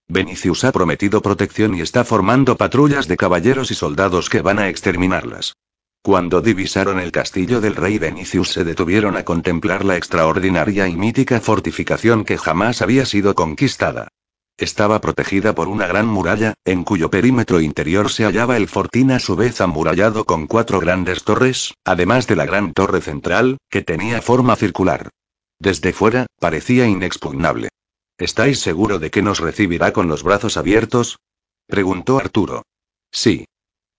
[0.10, 4.67] Benicius ha prometido protección y está formando patrullas de caballeros y soldados que van a
[4.67, 5.54] exterminarlas.
[6.02, 11.39] Cuando divisaron el castillo del rey Benicius se detuvieron a contemplar la extraordinaria y mítica
[11.39, 14.10] fortificación que jamás había sido conquistada.
[14.58, 19.20] Estaba protegida por una gran muralla, en cuyo perímetro interior se hallaba el fortín a
[19.20, 24.20] su vez amurallado con cuatro grandes torres, además de la gran torre central, que tenía
[24.20, 25.10] forma circular.
[25.60, 27.70] Desde fuera, parecía inexpugnable.
[28.17, 31.20] ¿Estáis seguro de que nos recibirá con los brazos abiertos?
[31.67, 32.63] preguntó Arturo.
[33.12, 33.46] Sí.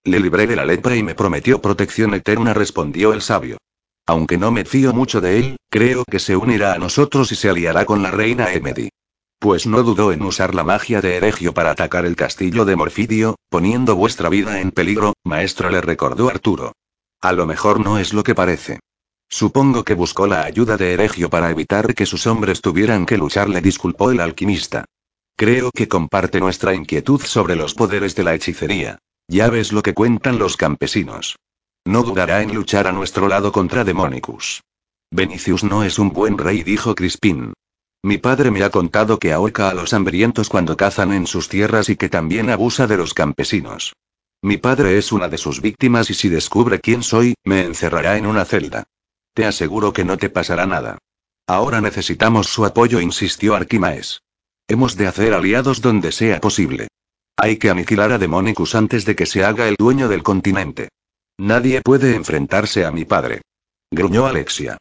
[0.03, 3.59] Le libré de la lepra y me prometió protección eterna, respondió el sabio.
[4.07, 7.49] Aunque no me fío mucho de él, creo que se unirá a nosotros y se
[7.49, 8.89] aliará con la reina Emedy.
[9.39, 13.37] Pues no dudó en usar la magia de Eregio para atacar el castillo de Morfidio,
[13.49, 16.73] poniendo vuestra vida en peligro, maestro le recordó Arturo.
[17.21, 18.81] A lo mejor no es lo que parece.
[19.29, 23.49] Supongo que buscó la ayuda de Eregio para evitar que sus hombres tuvieran que luchar,
[23.49, 24.87] le disculpó el alquimista.
[25.37, 28.99] Creo que comparte nuestra inquietud sobre los poderes de la hechicería.
[29.29, 31.37] Ya ves lo que cuentan los campesinos.
[31.85, 34.63] No dudará en luchar a nuestro lado contra Demonicus.
[35.13, 37.53] Benicius no es un buen rey, dijo Crispín.
[38.03, 41.89] Mi padre me ha contado que ahorca a los hambrientos cuando cazan en sus tierras
[41.89, 43.95] y que también abusa de los campesinos.
[44.41, 48.27] Mi padre es una de sus víctimas y si descubre quién soy, me encerrará en
[48.27, 48.85] una celda.
[49.35, 50.99] Te aseguro que no te pasará nada.
[51.49, 54.21] Ahora necesitamos su apoyo, insistió Arquimaes.
[54.69, 56.89] Hemos de hacer aliados donde sea posible.
[57.37, 60.89] Hay que aniquilar a Demonicus antes de que se haga el dueño del continente.
[61.37, 63.43] Nadie puede enfrentarse a mi padre.
[63.91, 64.77] Gruñó Alexia.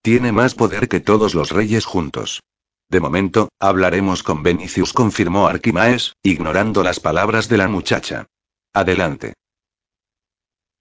[0.00, 2.40] Tiene más poder que todos los reyes juntos.
[2.92, 8.26] De momento, hablaremos con Benicius, confirmó Arquimaes, ignorando las palabras de la muchacha.
[8.74, 9.32] Adelante.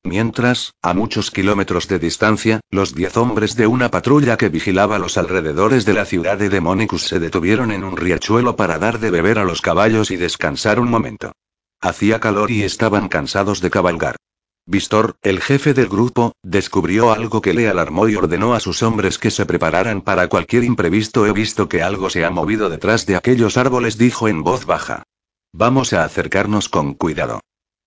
[0.03, 5.17] Mientras, a muchos kilómetros de distancia, los diez hombres de una patrulla que vigilaba los
[5.17, 9.39] alrededores de la ciudad de Demonicus se detuvieron en un riachuelo para dar de beber
[9.39, 11.31] a los caballos y descansar un momento.
[11.79, 14.17] Hacía calor y estaban cansados de cabalgar.
[14.65, 19.17] Vistor, el jefe del grupo, descubrió algo que le alarmó y ordenó a sus hombres
[19.17, 21.25] que se prepararan para cualquier imprevisto.
[21.25, 25.03] He visto que algo se ha movido detrás de aquellos árboles, dijo en voz baja.
[25.51, 27.41] Vamos a acercarnos con cuidado.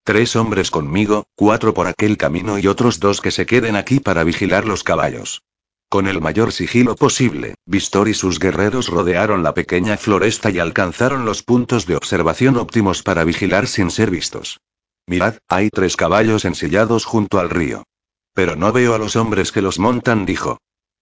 [0.05, 4.25] Tres hombres conmigo, cuatro por aquel camino y otros dos que se queden aquí para
[4.25, 5.43] vigilar los caballos.
[5.89, 11.25] Con el mayor sigilo posible, Vistor y sus guerreros rodearon la pequeña floresta y alcanzaron
[11.25, 14.61] los puntos de observación óptimos para vigilar sin ser vistos.
[15.07, 17.85] Mirad, hay tres caballos ensillados junto al río.
[18.33, 20.59] Pero no veo a los hombres que los montan, dijo.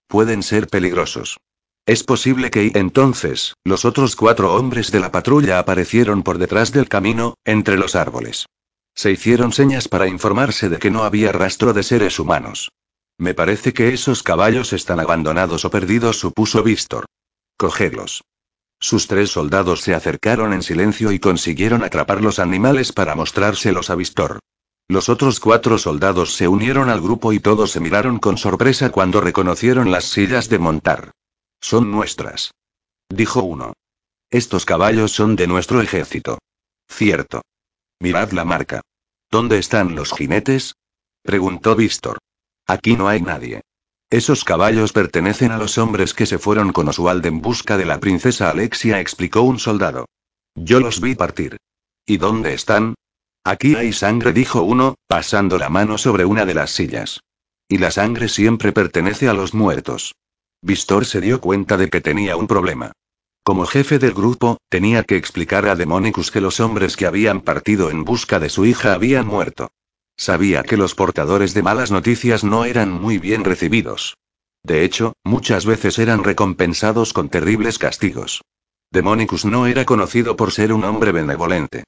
[0.07, 1.39] Pueden ser peligrosos.
[1.87, 6.71] Es posible que y entonces, los otros cuatro hombres de la patrulla aparecieron por detrás
[6.71, 8.47] del camino, entre los árboles.
[8.95, 12.71] Se hicieron señas para informarse de que no había rastro de seres humanos.
[13.19, 17.07] Me parece que esos caballos están abandonados o perdidos, supuso Víctor.
[17.57, 18.23] Cogedlos.
[18.83, 23.95] Sus tres soldados se acercaron en silencio y consiguieron atrapar los animales para mostrárselos a
[23.95, 24.41] Vistor.
[24.89, 29.21] Los otros cuatro soldados se unieron al grupo y todos se miraron con sorpresa cuando
[29.21, 31.13] reconocieron las sillas de montar.
[31.61, 32.55] Son nuestras.
[33.09, 33.73] Dijo uno.
[34.31, 36.39] Estos caballos son de nuestro ejército.
[36.89, 37.43] Cierto.
[38.01, 38.81] Mirad la marca.
[39.31, 40.75] ¿Dónde están los jinetes?
[41.23, 42.19] preguntó Víctor.
[42.67, 43.63] Aquí no hay nadie.
[44.13, 47.99] Esos caballos pertenecen a los hombres que se fueron con Oswald en busca de la
[47.99, 50.05] princesa Alexia, explicó un soldado.
[50.55, 51.57] Yo los vi partir.
[52.05, 52.95] ¿Y dónde están?
[53.43, 57.21] Aquí hay sangre, dijo uno, pasando la mano sobre una de las sillas.
[57.71, 60.15] Y la sangre siempre pertenece a los muertos.
[60.61, 62.93] Vistor se dio cuenta de que tenía un problema.
[63.43, 67.89] Como jefe del grupo, tenía que explicar a Demonicus que los hombres que habían partido
[67.89, 69.71] en busca de su hija habían muerto.
[70.17, 74.17] Sabía que los portadores de malas noticias no eran muy bien recibidos.
[74.65, 78.43] De hecho, muchas veces eran recompensados con terribles castigos.
[78.91, 81.85] Demonicus no era conocido por ser un hombre benevolente.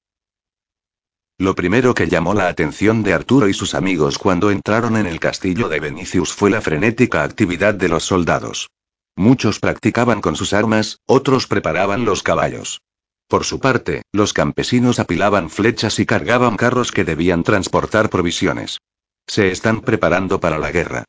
[1.39, 5.21] Lo primero que llamó la atención de Arturo y sus amigos cuando entraron en el
[5.21, 8.71] castillo de Benicius fue la frenética actividad de los soldados.
[9.17, 12.81] Muchos practicaban con sus armas, otros preparaban los caballos.
[13.27, 18.79] Por su parte, los campesinos apilaban flechas y cargaban carros que debían transportar provisiones.
[19.27, 21.05] Se están preparando para la guerra.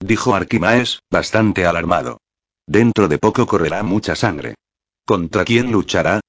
[0.00, 2.18] Dijo Arquimaes, bastante alarmado.
[2.66, 4.54] Dentro de poco correrá mucha sangre.
[5.04, 6.20] ¿Contra quién luchará?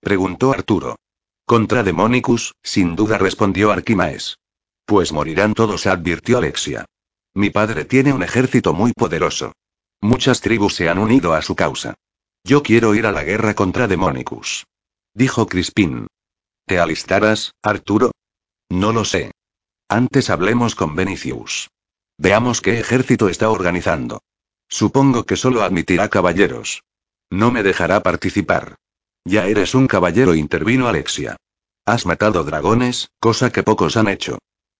[0.00, 0.96] preguntó Arturo.
[1.46, 4.36] Contra Demonicus, sin duda respondió Arquimaes.
[4.84, 6.84] Pues morirán todos, advirtió Alexia.
[7.34, 9.52] Mi padre tiene un ejército muy poderoso.
[10.00, 11.94] Muchas tribus se han unido a su causa.
[12.44, 14.64] Yo quiero ir a la guerra contra Demonicus.
[15.14, 16.06] Dijo Crispín.
[16.66, 18.12] ¿Te alistarás, Arturo?
[18.68, 19.32] No lo sé.
[19.88, 21.68] Antes hablemos con Benicius.
[22.16, 24.22] Veamos qué ejército está organizando.
[24.68, 26.84] Supongo que solo admitirá caballeros.
[27.28, 28.76] No me dejará participar.
[29.24, 31.36] Ya eres un caballero, intervino Alexia.
[31.84, 34.38] Has matado dragones, cosa que pocos han hecho.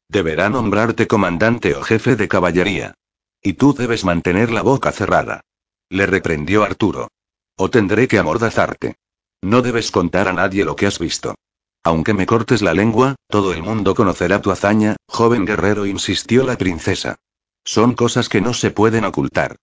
[0.08, 2.94] Deberá nombrarte comandante o jefe de caballería.
[3.42, 5.40] Y tú debes mantener la boca cerrada.
[5.88, 7.08] Le reprendió Arturo.
[7.56, 8.96] O tendré que amordazarte.
[9.42, 11.34] No debes contar a nadie lo que has visto.
[11.82, 16.58] Aunque me cortes la lengua, todo el mundo conocerá tu hazaña, joven guerrero, insistió la
[16.58, 17.16] princesa.
[17.64, 19.56] Son cosas que no se pueden ocultar.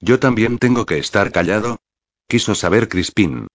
[0.00, 1.78] ¿Yo también tengo que estar callado?
[2.28, 3.48] Quiso saber Crispín.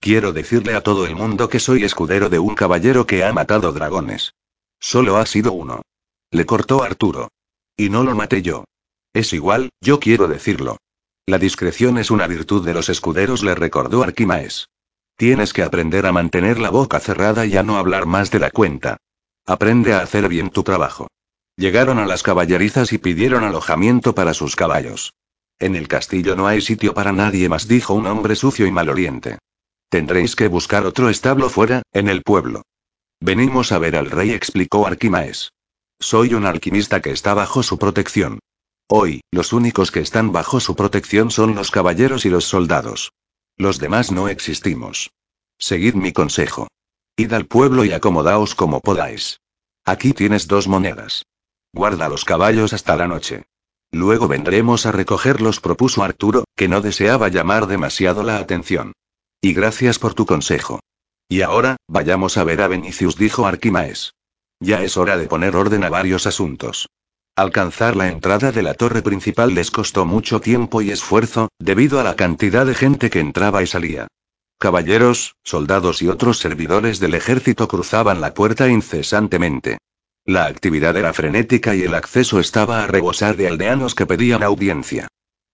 [0.00, 3.72] Quiero decirle a todo el mundo que soy escudero de un caballero que ha matado
[3.72, 4.34] dragones.
[4.78, 5.82] Solo ha sido uno.
[6.30, 7.28] Le cortó Arturo.
[7.76, 8.64] Y no lo maté yo.
[9.12, 10.78] Es igual, yo quiero decirlo.
[11.26, 14.68] La discreción es una virtud de los escuderos, le recordó Arquimaes.
[15.16, 18.50] Tienes que aprender a mantener la boca cerrada y a no hablar más de la
[18.50, 18.98] cuenta.
[19.46, 21.08] Aprende a hacer bien tu trabajo.
[21.56, 25.14] Llegaron a las caballerizas y pidieron alojamiento para sus caballos.
[25.58, 29.38] En el castillo no hay sitio para nadie más, dijo un hombre sucio y maloliente.
[29.88, 32.62] Tendréis que buscar otro establo fuera, en el pueblo.
[33.18, 35.52] Venimos a ver al rey, explicó Arquimaes.
[35.98, 38.40] Soy un alquimista que está bajo su protección.
[38.86, 43.12] Hoy, los únicos que están bajo su protección son los caballeros y los soldados.
[43.58, 45.10] Los demás no existimos.
[45.58, 46.68] Seguid mi consejo.
[47.16, 49.40] Id al pueblo y acomodaos como podáis.
[49.84, 51.24] Aquí tienes dos monedas.
[51.72, 53.44] Guarda los caballos hasta la noche.
[53.92, 58.92] Luego vendremos a recogerlos, propuso Arturo, que no deseaba llamar demasiado la atención.
[59.40, 60.80] Y gracias por tu consejo.
[61.28, 64.12] Y ahora, vayamos a ver a Benicius, dijo Arquimaes.
[64.60, 66.88] Ya es hora de poner orden a varios asuntos.
[67.38, 72.02] Alcanzar la entrada de la torre principal les costó mucho tiempo y esfuerzo, debido a
[72.02, 74.08] la cantidad de gente que entraba y salía.
[74.58, 79.76] Caballeros, soldados y otros servidores del ejército cruzaban la puerta incesantemente.
[80.24, 85.06] La actividad era frenética y el acceso estaba a rebosar de aldeanos que pedían audiencia.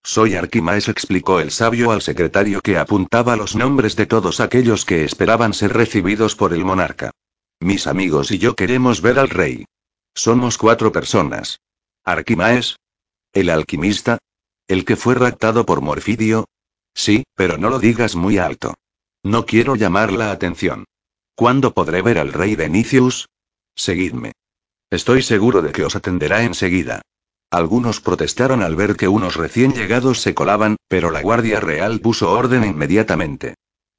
[0.04, 5.04] Soy Arquimaes, explicó el sabio al secretario que apuntaba los nombres de todos aquellos que
[5.04, 7.10] esperaban ser recibidos por el monarca.
[7.58, 9.64] Mis amigos y yo queremos ver al rey.
[10.14, 11.58] Somos cuatro personas.
[12.04, 12.76] Arquimaes.
[13.32, 14.18] ¿El alquimista?
[14.66, 16.46] ¿El que fue raptado por Morfidio?
[16.94, 18.74] Sí, pero no lo digas muy alto.
[19.22, 20.84] No quiero llamar la atención.
[21.36, 23.28] ¿Cuándo podré ver al rey Benicius?
[23.76, 24.32] Seguidme.
[24.90, 27.02] Estoy seguro de que os atenderá enseguida.
[27.50, 32.32] Algunos protestaron al ver que unos recién llegados se colaban, pero la Guardia Real puso
[32.32, 33.54] orden inmediatamente.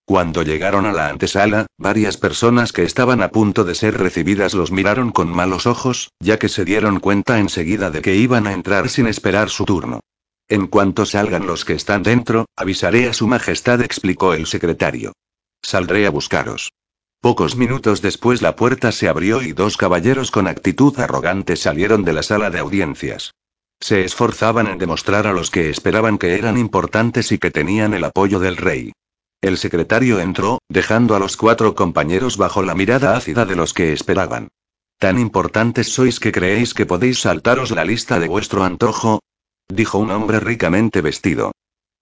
[0.06, 4.70] Cuando llegaron a la antesala, varias personas que estaban a punto de ser recibidas los
[4.70, 8.90] miraron con malos ojos, ya que se dieron cuenta enseguida de que iban a entrar
[8.90, 10.02] sin esperar su turno.
[10.50, 15.14] En cuanto salgan los que están dentro, avisaré a su majestad, explicó el secretario.
[15.62, 16.74] Saldré a buscaros.
[17.22, 22.12] Pocos minutos después la puerta se abrió y dos caballeros con actitud arrogante salieron de
[22.12, 23.32] la sala de audiencias.
[23.80, 28.04] Se esforzaban en demostrar a los que esperaban que eran importantes y que tenían el
[28.04, 28.92] apoyo del rey.
[29.44, 33.92] El secretario entró, dejando a los cuatro compañeros bajo la mirada ácida de los que
[33.92, 34.48] esperaban.
[35.00, 39.20] ¿Tan importantes sois que creéis que podéis saltaros la lista de vuestro antojo?
[39.68, 41.52] dijo un hombre ricamente vestido.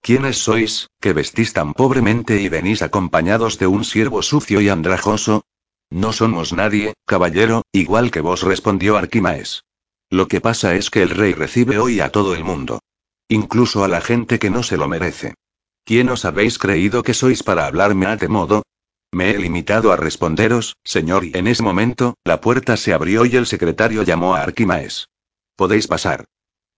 [0.00, 5.42] ¿Quiénes sois, que vestís tan pobremente y venís acompañados de un siervo sucio y andrajoso?
[5.90, 9.64] No somos nadie, caballero, igual que vos respondió Arquimaes.
[10.10, 12.78] Lo que pasa es que el rey recibe hoy a todo el mundo.
[13.26, 15.34] Incluso a la gente que no se lo merece.
[15.84, 18.62] ¿Quién os habéis creído que sois para hablarme a de modo?
[19.10, 23.36] Me he limitado a responderos, señor, y en ese momento, la puerta se abrió y
[23.36, 25.08] el secretario llamó a Arquimaes.
[25.56, 26.24] Podéis pasar.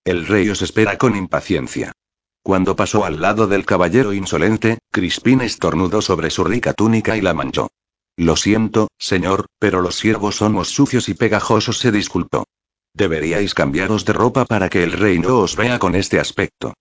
[0.05, 1.93] El rey os espera con impaciencia.
[2.43, 7.35] Cuando pasó al lado del caballero insolente, Crispín estornudó sobre su rica túnica y la
[7.35, 7.69] manchó.
[8.17, 12.45] Lo siento, señor, pero los siervos somos sucios y pegajosos, se disculpó.
[12.93, 16.75] Deberíais cambiaros de ropa para que el rey no os vea con este aspecto.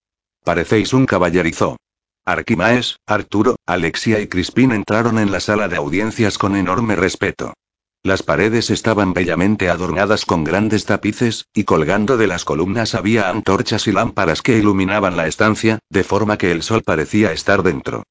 [0.43, 1.77] Parecéis un caballerizo.
[2.25, 7.53] Arquimaes, Arturo, Alexia y Crispín entraron en la sala de audiencias con enorme respeto.
[8.01, 13.87] Las paredes estaban bellamente adornadas con grandes tapices, y colgando de las columnas había antorchas
[13.87, 18.03] y lámparas que iluminaban la estancia, de forma que el sol parecía estar dentro.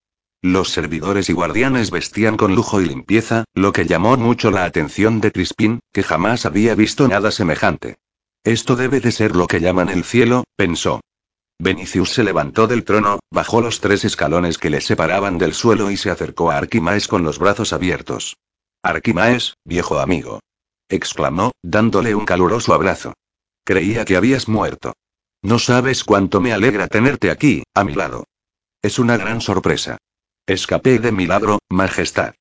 [0.42, 5.22] Los servidores y guardianes vestían con lujo y limpieza, lo que llamó mucho la atención
[5.22, 7.96] de Crispín, que jamás había visto nada semejante.
[8.44, 11.00] Esto debe de ser lo que llaman el cielo, pensó.
[11.58, 15.96] Benicius se levantó del trono, bajó los tres escalones que le separaban del suelo y
[15.96, 18.36] se acercó a Arquimaes con los brazos abiertos.
[18.82, 20.40] Arquimaes, viejo amigo.
[20.88, 23.14] exclamó, dándole un caluroso abrazo.
[23.64, 24.94] Creía que habías muerto.
[25.40, 28.24] No sabes cuánto me alegra tenerte aquí, a mi lado.
[28.82, 29.98] Es una gran sorpresa.
[30.46, 32.34] Escapé de milagro, majestad.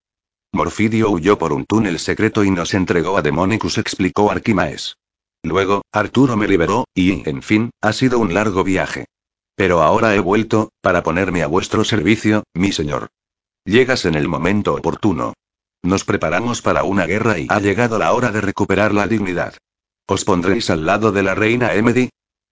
[0.51, 4.97] Morfidio huyó por un túnel secreto y nos entregó a Demonicus, explicó Arquimaes.
[5.43, 9.05] Luego, Arturo me liberó, y, en fin, ha sido un largo viaje.
[9.55, 13.09] Pero ahora he vuelto, para ponerme a vuestro servicio, mi señor.
[13.65, 15.33] Llegas en el momento oportuno.
[15.83, 19.55] Nos preparamos para una guerra y ha llegado la hora de recuperar la dignidad.
[20.07, 22.09] ¿Os pondréis al lado de la reina Emedy?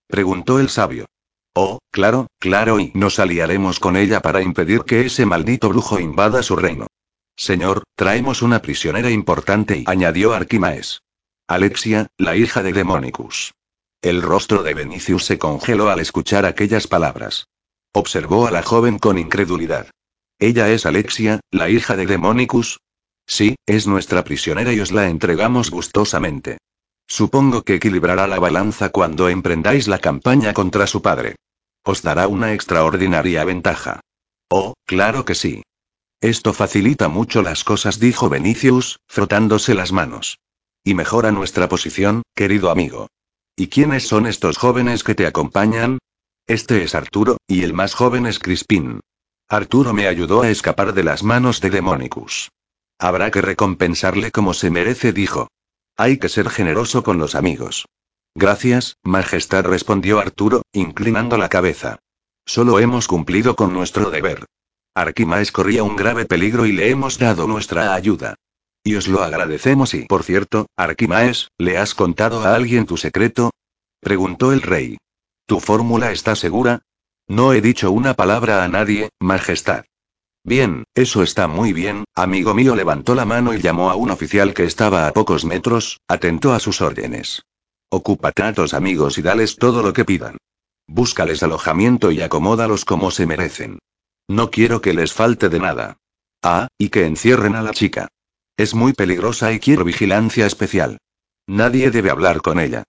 [0.08, 1.06] preguntó el sabio.
[1.54, 6.42] Oh, claro, claro, y nos aliaremos con ella para impedir que ese maldito brujo invada
[6.42, 6.88] su reino.
[7.36, 11.02] Señor, traemos una prisionera importante y añadió Arquimaes.
[11.50, 13.56] Alexia, la hija de Demonicus.
[14.04, 17.48] El rostro de Benicius se congeló al escuchar aquellas palabras.
[17.92, 19.90] Observó a la joven con incredulidad.
[20.38, 22.82] Ella es Alexia, la hija de Demonicus.
[23.26, 26.60] Sí, es nuestra prisionera y os la entregamos gustosamente.
[27.08, 31.36] Supongo que equilibrará la balanza cuando emprendáis la campaña contra su padre.
[31.84, 34.02] Os dará una extraordinaria ventaja.
[34.52, 35.64] Oh, claro que sí.
[36.22, 40.38] Esto facilita mucho las cosas, dijo Benicius, frotándose las manos.
[40.84, 43.08] Y mejora nuestra posición, querido amigo.
[43.56, 46.00] ¿Y quiénes son estos jóvenes que te acompañan?
[46.48, 49.02] Este es Arturo, y el más joven es Crispín.
[49.50, 52.50] Arturo me ayudó a escapar de las manos de Demonicus.
[52.98, 55.48] Habrá que recompensarle como se merece, dijo.
[55.98, 57.86] Hay que ser generoso con los amigos.
[58.36, 62.00] Gracias, Majestad, respondió Arturo, inclinando la cabeza.
[62.46, 64.46] Solo hemos cumplido con nuestro deber.
[64.96, 68.36] Arquimaes corría un grave peligro y le hemos dado nuestra ayuda.
[68.84, 73.52] Y os lo agradecemos y, por cierto, Arquimaes, ¿le has contado a alguien tu secreto?
[74.00, 74.98] preguntó el rey.
[75.46, 76.82] ¿Tu fórmula está segura?
[77.28, 79.86] No he dicho una palabra a nadie, Majestad.
[80.44, 84.54] Bien, eso está muy bien, amigo mío levantó la mano y llamó a un oficial
[84.54, 87.44] que estaba a pocos metros, atento a sus órdenes.
[87.90, 90.38] Ocúpate a tus amigos y dales todo lo que pidan.
[90.88, 93.80] Búscales alojamiento y acomódalos como se merecen.
[94.28, 95.98] No quiero que les falte de nada.
[96.42, 98.08] Ah, y que encierren a la chica.
[98.60, 100.98] Es muy peligrosa y quiero vigilancia especial.
[101.48, 102.84] Nadie debe hablar con ella.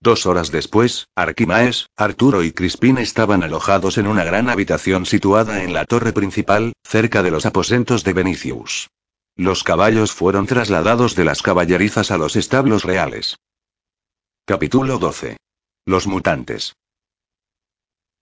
[0.00, 5.72] Dos horas después, Arquimaes, Arturo y Crispín estaban alojados en una gran habitación situada en
[5.72, 8.88] la torre principal, cerca de los aposentos de Benicius.
[9.34, 13.34] Los caballos fueron trasladados de las caballerizas a los establos reales.
[14.44, 15.38] Capítulo 12.
[15.86, 16.76] Los mutantes.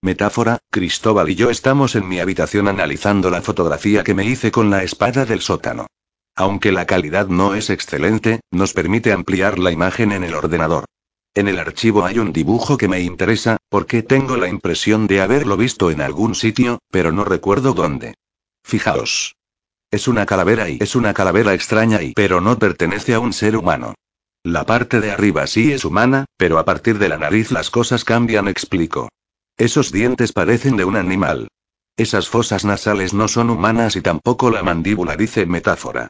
[0.00, 4.70] Metáfora, Cristóbal y yo estamos en mi habitación analizando la fotografía que me hice con
[4.70, 5.86] la espada del sótano.
[6.36, 10.84] Aunque la calidad no es excelente, nos permite ampliar la imagen en el ordenador.
[11.32, 15.56] En el archivo hay un dibujo que me interesa, porque tengo la impresión de haberlo
[15.56, 18.14] visto en algún sitio, pero no recuerdo dónde.
[18.64, 19.36] Fijaos.
[19.90, 23.56] Es una calavera y es una calavera extraña y pero no pertenece a un ser
[23.56, 23.94] humano.
[24.42, 28.04] La parte de arriba sí es humana, pero a partir de la nariz las cosas
[28.04, 29.08] cambian, explico.
[29.56, 31.48] Esos dientes parecen de un animal.
[31.96, 36.08] Esas fosas nasales no son humanas y tampoco la mandíbula dice metáfora.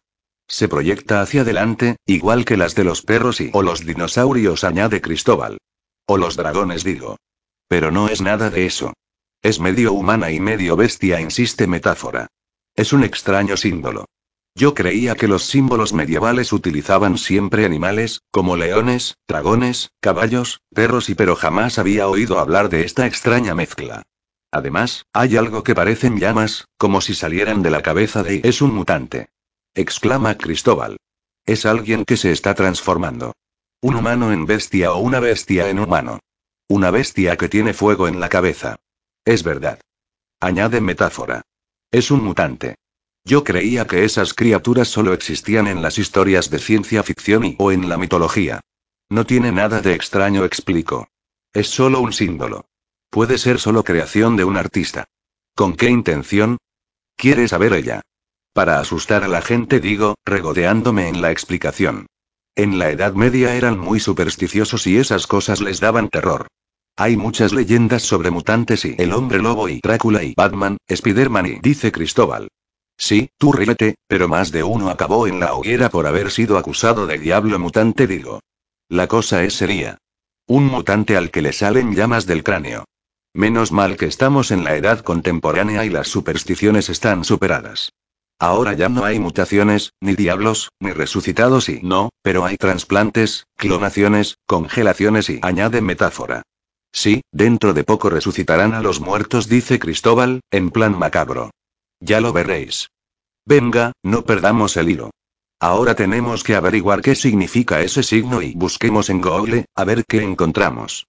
[0.54, 5.00] Se proyecta hacia adelante, igual que las de los perros y o los dinosaurios, añade
[5.00, 5.58] Cristóbal.
[6.06, 7.16] O los dragones, digo.
[7.66, 8.92] Pero no es nada de eso.
[9.42, 12.28] Es medio humana y medio bestia, insiste metáfora.
[12.76, 14.04] Es un extraño símbolo.
[14.54, 21.16] Yo creía que los símbolos medievales utilizaban siempre animales, como leones, dragones, caballos, perros y
[21.16, 24.04] pero jamás había oído hablar de esta extraña mezcla.
[24.52, 28.40] Además, hay algo que parecen llamas, como si salieran de la cabeza de...
[28.44, 29.30] Es un mutante
[29.74, 30.98] exclama Cristóbal.
[31.44, 33.34] Es alguien que se está transformando.
[33.80, 36.20] Un humano en bestia o una bestia en humano.
[36.68, 38.76] Una bestia que tiene fuego en la cabeza.
[39.24, 39.80] Es verdad.
[40.40, 41.42] Añade metáfora.
[41.90, 42.76] Es un mutante.
[43.24, 47.72] Yo creía que esas criaturas solo existían en las historias de ciencia ficción y o
[47.72, 48.60] en la mitología.
[49.10, 51.08] No tiene nada de extraño, explico.
[51.52, 52.66] Es solo un símbolo.
[53.10, 55.04] Puede ser solo creación de un artista.
[55.54, 56.58] ¿Con qué intención?
[57.16, 58.02] Quiere saber ella.
[58.54, 62.06] Para asustar a la gente digo, regodeándome en la explicación.
[62.54, 66.46] En la Edad Media eran muy supersticiosos y esas cosas les daban terror.
[66.94, 71.58] Hay muchas leyendas sobre mutantes y el hombre lobo y Drácula y Batman, Spiderman y
[71.58, 72.46] dice Cristóbal.
[72.96, 77.08] Sí, tú ríete, pero más de uno acabó en la hoguera por haber sido acusado
[77.08, 78.38] de diablo mutante, digo.
[78.88, 79.98] La cosa es sería.
[80.46, 82.84] Un mutante al que le salen llamas del cráneo.
[83.32, 87.90] Menos mal que estamos en la edad contemporánea y las supersticiones están superadas.
[88.44, 94.36] Ahora ya no hay mutaciones, ni diablos, ni resucitados y no, pero hay trasplantes, clonaciones,
[94.44, 96.42] congelaciones y añade metáfora.
[96.92, 101.52] Sí, dentro de poco resucitarán a los muertos, dice Cristóbal, en plan macabro.
[102.00, 102.90] Ya lo veréis.
[103.46, 105.10] Venga, no perdamos el hilo.
[105.58, 110.22] Ahora tenemos que averiguar qué significa ese signo y busquemos en Google, a ver qué
[110.22, 111.06] encontramos.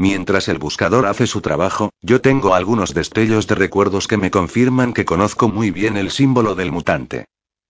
[0.00, 4.92] Mientras el buscador hace su trabajo, yo tengo algunos destellos de recuerdos que me confirman
[4.92, 7.24] que conozco muy bien el símbolo del mutante.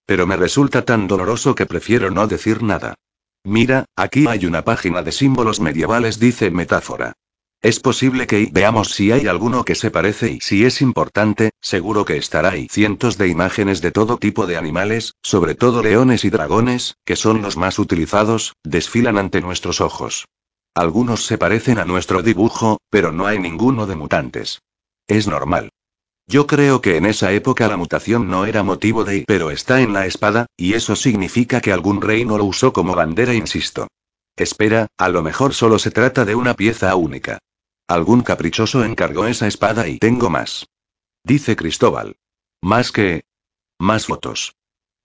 [0.05, 2.97] Pero me resulta tan doloroso que prefiero no decir nada.
[3.45, 7.15] Mira, aquí hay una página de símbolos medievales, dice metáfora.
[7.63, 12.05] Es posible que veamos si hay alguno que se parece y si es importante, seguro
[12.05, 12.69] que estará ahí.
[12.71, 17.41] Cientos de imágenes de todo tipo de animales, sobre todo leones y dragones, que son
[17.41, 20.27] los más utilizados, desfilan ante nuestros ojos.
[20.79, 24.63] Algunos se parecen a nuestro dibujo, pero no hay ninguno de mutantes.
[25.09, 25.71] Es normal.
[26.29, 29.25] Yo creo que en esa época la mutación no era motivo de...
[29.27, 32.95] Pero está en la espada, y eso significa que algún rey no lo usó como
[32.95, 33.89] bandera, insisto.
[34.37, 37.41] Espera, a lo mejor solo se trata de una pieza única.
[37.89, 40.69] Algún caprichoso encargó esa espada y tengo más.
[41.25, 42.15] Dice Cristóbal.
[42.63, 43.25] Más que...
[43.81, 44.55] Más fotos.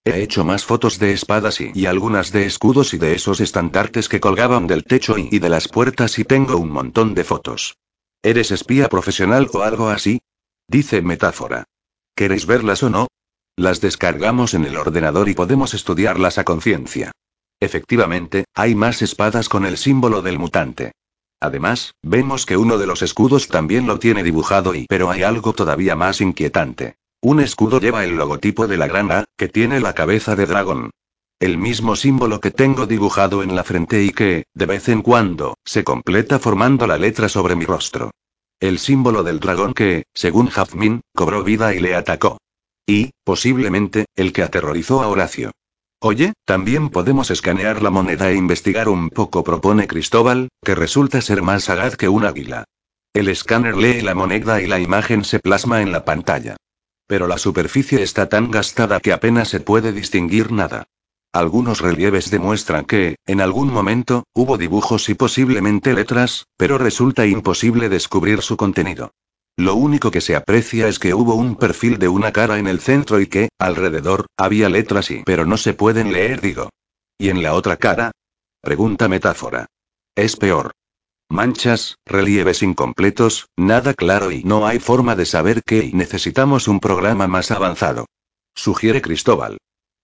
[0.06, 4.20] He hecho más fotos de espadas y, algunas de escudos y de esos estandartes que
[4.20, 7.78] colgaban del techo y, y de las puertas y tengo un montón de fotos.
[8.22, 10.22] ¿Eres espía profesional o algo así?
[10.68, 11.64] Dice metáfora.
[12.16, 13.08] ¿Queréis verlas o no?
[13.56, 17.12] Las descargamos en el ordenador y podemos estudiarlas a conciencia.
[17.60, 20.92] Efectivamente, hay más espadas con el símbolo del mutante.
[21.40, 25.54] Además, vemos que uno de los escudos también lo tiene dibujado y pero hay algo
[25.54, 26.96] todavía más inquietante.
[27.24, 30.90] Un escudo lleva el logotipo de la gran A, que tiene la cabeza de dragón.
[31.40, 35.56] El mismo símbolo que tengo dibujado en la frente y que, de vez en cuando,
[35.64, 38.12] se completa formando la letra sobre mi rostro.
[38.60, 42.40] El símbolo del dragón que, según Jazmin, cobró vida y le atacó.
[42.86, 45.52] Y, posiblemente, el que aterrorizó a Horacio.
[46.02, 51.42] Oye, también podemos escanear la moneda e investigar un poco, propone Cristóbal, que resulta ser
[51.42, 52.66] más sagaz que un águila.
[53.14, 56.58] El escáner lee la moneda y la imagen se plasma en la pantalla.
[57.08, 60.86] Pero la superficie está tan gastada que apenas se puede distinguir nada.
[61.34, 67.90] Algunos relieves demuestran que, en algún momento, hubo dibujos y posiblemente letras, pero resulta imposible
[67.90, 69.12] descubrir su contenido.
[69.58, 72.80] Lo único que se aprecia es que hubo un perfil de una cara en el
[72.80, 76.70] centro y que, alrededor, había letras y pero no se pueden leer, digo.
[77.18, 78.12] ¿Y en la otra cara?
[78.62, 79.68] Pregunta metáfora.
[80.16, 80.72] Es peor.
[81.34, 86.80] Manchas, relieves incompletos, nada claro y no hay forma de saber qué y necesitamos un
[86.80, 88.06] programa más avanzado.
[88.54, 89.58] Sugiere Cristóbal.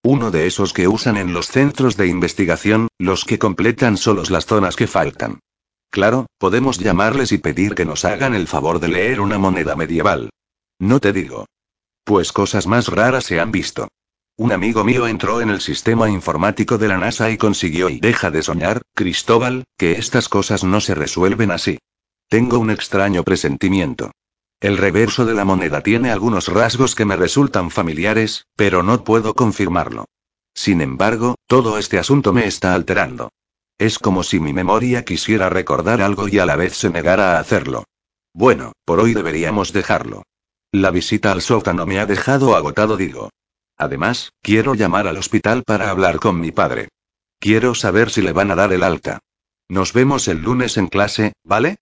[0.04, 4.48] Uno de esos que usan en los centros de investigación, los que completan solos las
[4.48, 5.40] zonas que faltan.
[5.92, 10.32] Claro, podemos llamarles y pedir que nos hagan el favor de leer una moneda medieval.
[10.80, 11.46] No te digo.
[12.06, 13.88] Pues cosas más raras se han visto.
[14.40, 18.32] Un amigo mío entró en el sistema informático de la NASA y consiguió y deja
[18.32, 21.80] de soñar, Cristóbal, que estas cosas no se resuelven así.
[22.30, 24.12] Tengo un extraño presentimiento.
[24.62, 29.34] El reverso de la moneda tiene algunos rasgos que me resultan familiares, pero no puedo
[29.34, 30.06] confirmarlo.
[30.54, 33.34] Sin embargo, todo este asunto me está alterando.
[33.78, 37.40] Es como si mi memoria quisiera recordar algo y a la vez se negara a
[37.42, 37.84] hacerlo.
[38.34, 40.24] Bueno, por hoy deberíamos dejarlo.
[40.72, 43.32] La visita al sótano me ha dejado agotado, digo.
[43.80, 46.90] Además, quiero llamar al hospital para hablar con mi padre.
[47.40, 49.20] Quiero saber si le van a dar el alta.
[49.70, 51.78] Nos vemos el lunes en clase, ¿vale?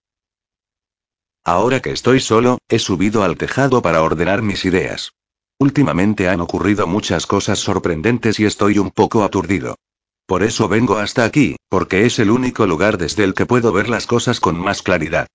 [1.43, 5.13] Ahora que estoy solo, he subido al tejado para ordenar mis ideas.
[5.59, 9.75] Últimamente han ocurrido muchas cosas sorprendentes y estoy un poco aturdido.
[10.27, 13.89] Por eso vengo hasta aquí, porque es el único lugar desde el que puedo ver
[13.89, 15.27] las cosas con más claridad.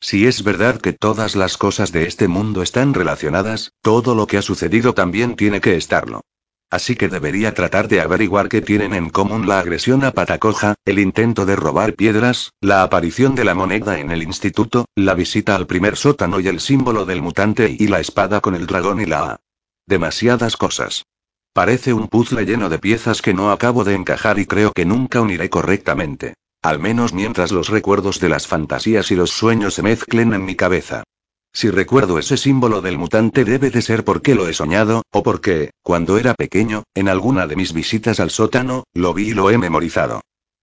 [0.00, 4.38] Si es verdad que todas las cosas de este mundo están relacionadas, todo lo que
[4.38, 6.22] ha sucedido también tiene que estarlo.
[6.70, 11.00] Así que debería tratar de averiguar qué tienen en común la agresión a Patacoja, el
[11.00, 15.66] intento de robar piedras, la aparición de la moneda en el instituto, la visita al
[15.66, 19.32] primer sótano y el símbolo del mutante y la espada con el dragón y la
[19.32, 19.40] A.
[19.86, 21.04] Demasiadas cosas.
[21.52, 25.20] Parece un puzzle lleno de piezas que no acabo de encajar y creo que nunca
[25.20, 26.34] uniré correctamente.
[26.62, 30.56] Al menos mientras los recuerdos de las fantasías y los sueños se mezclen en mi
[30.56, 31.04] cabeza.
[31.52, 35.70] Si recuerdo ese símbolo del mutante debe de ser porque lo he soñado, o porque,
[35.82, 39.58] cuando era pequeño, en alguna de mis visitas al sótano, lo vi y lo he
[39.58, 40.20] memorizado.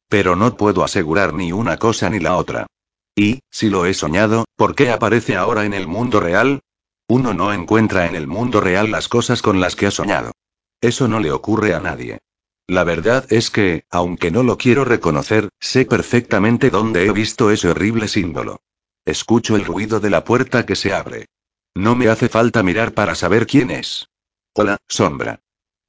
[0.07, 2.67] Pero no puedo asegurar ni una cosa ni la otra.
[3.15, 6.61] Y, si lo he soñado, ¿por qué aparece ahora en el mundo real?
[7.09, 10.31] Uno no encuentra en el mundo real las cosas con las que ha soñado.
[10.79, 12.19] Eso no le ocurre a nadie.
[12.67, 17.69] La verdad es que, aunque no lo quiero reconocer, sé perfectamente dónde he visto ese
[17.69, 18.59] horrible símbolo.
[19.05, 21.27] Escucho el ruido de la puerta que se abre.
[21.75, 24.09] No me hace falta mirar para saber quién es.
[24.53, 25.39] Hola, sombra.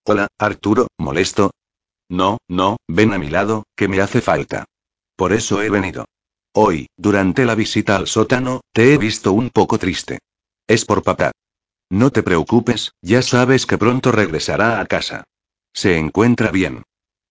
[0.05, 1.51] Hola, Arturo, molesto.
[2.09, 4.65] No, no, ven a mi lado, que me hace falta.
[5.17, 6.05] Por eso he venido.
[6.55, 10.21] Hoy, durante la visita al sótano, te he visto un poco triste.
[10.69, 11.33] Es por papá.
[11.91, 15.25] No te preocupes, ya sabes que pronto regresará a casa.
[15.81, 16.83] Se encuentra bien.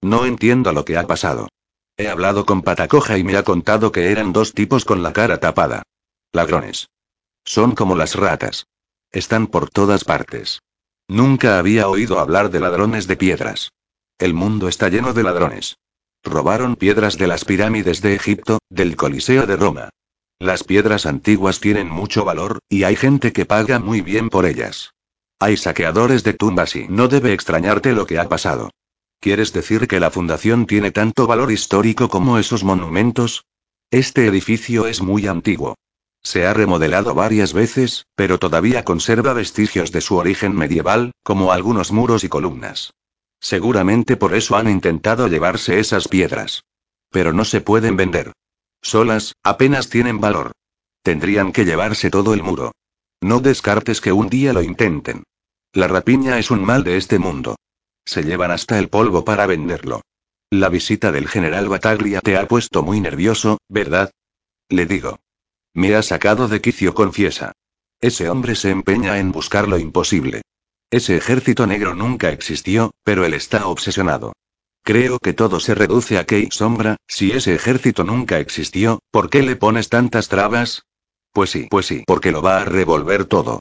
[0.02, 1.50] No entiendo lo que ha pasado.
[1.98, 5.42] He hablado con Patacoja y me ha contado que eran dos tipos con la cara
[5.42, 5.84] tapada.
[6.32, 6.88] Ladrones.
[7.44, 8.66] Son como las ratas.
[9.12, 10.62] Están por todas partes.
[11.10, 13.74] Nunca había oído hablar de ladrones de piedras.
[14.18, 15.76] El mundo está lleno de ladrones.
[16.24, 19.90] Robaron piedras de las pirámides de Egipto, del Coliseo de Roma.
[20.40, 24.94] Las piedras antiguas tienen mucho valor, y hay gente que paga muy bien por ellas.
[25.40, 28.72] Hay saqueadores de tumbas y no debe extrañarte lo que ha pasado.
[29.20, 33.46] ¿Quieres decir que la fundación tiene tanto valor histórico como esos monumentos?
[33.92, 35.76] Este edificio es muy antiguo.
[36.24, 41.92] Se ha remodelado varias veces, pero todavía conserva vestigios de su origen medieval, como algunos
[41.92, 42.94] muros y columnas.
[43.40, 46.64] Seguramente por eso han intentado llevarse esas piedras.
[47.12, 48.34] Pero no se pueden vender.
[48.82, 50.52] Solas, apenas tienen valor.
[51.04, 52.74] Tendrían que llevarse todo el muro.
[53.22, 55.24] No descartes que un día lo intenten.
[55.74, 57.56] La rapiña es un mal de este mundo.
[58.06, 60.02] Se llevan hasta el polvo para venderlo.
[60.50, 64.12] La visita del general Bataglia te ha puesto muy nervioso, ¿verdad?
[64.70, 65.20] Le digo.
[65.74, 67.52] Me ha sacado de quicio, confiesa.
[68.00, 70.42] Ese hombre se empeña en buscar lo imposible.
[70.90, 74.34] Ese ejército negro nunca existió, pero él está obsesionado.
[74.84, 79.42] Creo que todo se reduce a Kate Sombra, si ese ejército nunca existió, ¿por qué
[79.44, 80.84] le pones tantas trabas?
[81.38, 83.60] Pues sí, pues sí, porque lo va a revolver todo.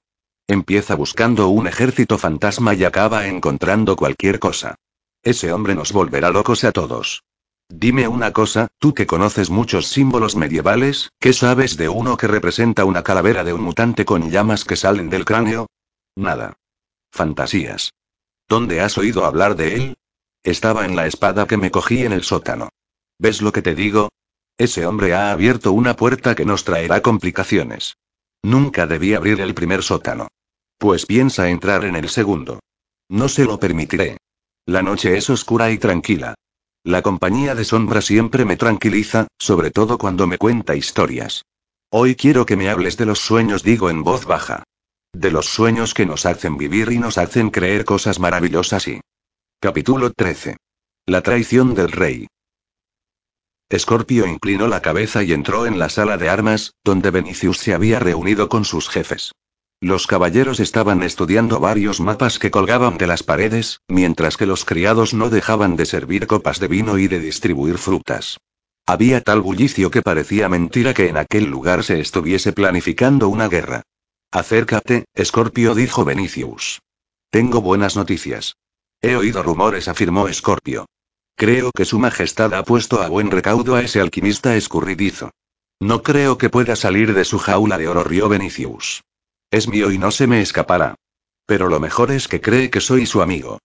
[0.49, 4.77] Empieza buscando un ejército fantasma y acaba encontrando cualquier cosa.
[5.23, 7.23] Ese hombre nos volverá locos a todos.
[7.69, 12.87] Dime una cosa, tú que conoces muchos símbolos medievales, ¿qué sabes de uno que representa
[12.87, 15.67] una calavera de un mutante con llamas que salen del cráneo?
[16.17, 16.55] Nada.
[17.13, 17.93] Fantasías.
[18.49, 19.97] ¿Dónde has oído hablar de él?
[20.45, 22.71] Estaba en la espada que me cogí en el sótano.
[23.19, 24.09] ¿Ves lo que te digo?
[24.59, 27.97] Ese hombre ha abierto una puerta que nos traerá complicaciones.
[28.43, 30.29] Nunca debí abrir el primer sótano.
[30.79, 32.61] Pues piensa entrar en el segundo.
[33.09, 34.19] No se lo permitiré.
[34.67, 36.35] La noche es oscura y tranquila.
[36.85, 41.45] La compañía de sombra siempre me tranquiliza, sobre todo cuando me cuenta historias.
[41.91, 44.63] Hoy quiero que me hables de los sueños, digo en voz baja.
[45.13, 49.01] De los sueños que nos hacen vivir y nos hacen creer cosas maravillosas y...
[49.61, 50.57] Capítulo 13.
[51.07, 52.27] La traición del rey.
[53.69, 57.99] Escorpio inclinó la cabeza y entró en la sala de armas, donde Benicius se había
[57.99, 59.33] reunido con sus jefes.
[59.81, 65.15] Los caballeros estaban estudiando varios mapas que colgaban de las paredes, mientras que los criados
[65.15, 68.39] no dejaban de servir copas de vino y de distribuir frutas.
[68.87, 73.83] Había tal bullicio que parecía mentira que en aquel lugar se estuviese planificando una guerra.
[74.31, 76.81] Acércate, Escorpio dijo Benicius.
[77.31, 78.55] Tengo buenas noticias.
[79.03, 80.87] He oído rumores, afirmó Escorpio.
[81.37, 85.33] Creo que Su Majestad ha puesto a buen recaudo a ese alquimista escurridizo.
[85.79, 89.03] No creo que pueda salir de su jaula de oro, rió Benicius.
[89.51, 90.95] Es mío y no se me escapará.
[91.45, 93.59] Pero lo mejor es que cree que soy su amigo.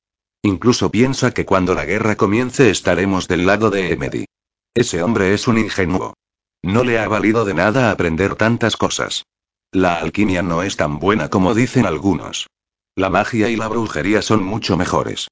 [0.44, 4.26] Incluso piensa que cuando la guerra comience estaremos del lado de Emedy.
[4.74, 6.14] Ese hombre es un ingenuo.
[6.62, 9.24] No le ha valido de nada aprender tantas cosas.
[9.72, 12.48] La alquimia no es tan buena como dicen algunos.
[12.96, 15.30] La magia y la brujería son mucho mejores.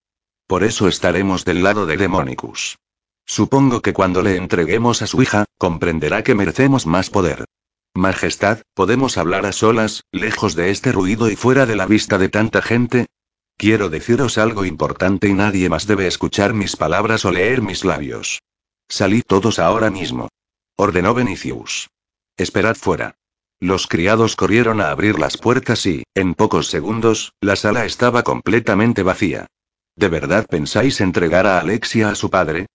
[0.50, 2.80] Por eso estaremos del lado de Demonicus.
[3.28, 7.46] Supongo que cuando le entreguemos a su hija, comprenderá que merecemos más poder.
[7.94, 12.30] Majestad, ¿podemos hablar a solas, lejos de este ruido y fuera de la vista de
[12.30, 13.06] tanta gente?
[13.58, 18.42] Quiero deciros algo importante y nadie más debe escuchar mis palabras o leer mis labios.
[18.88, 20.30] Salid todos ahora mismo.
[20.78, 21.92] Ordenó Benicius.
[22.38, 23.14] Esperad fuera.
[23.60, 29.04] Los criados corrieron a abrir las puertas y, en pocos segundos, la sala estaba completamente
[29.04, 29.46] vacía.
[30.00, 32.68] ¿De verdad pensáis entregar a Alexia a su padre?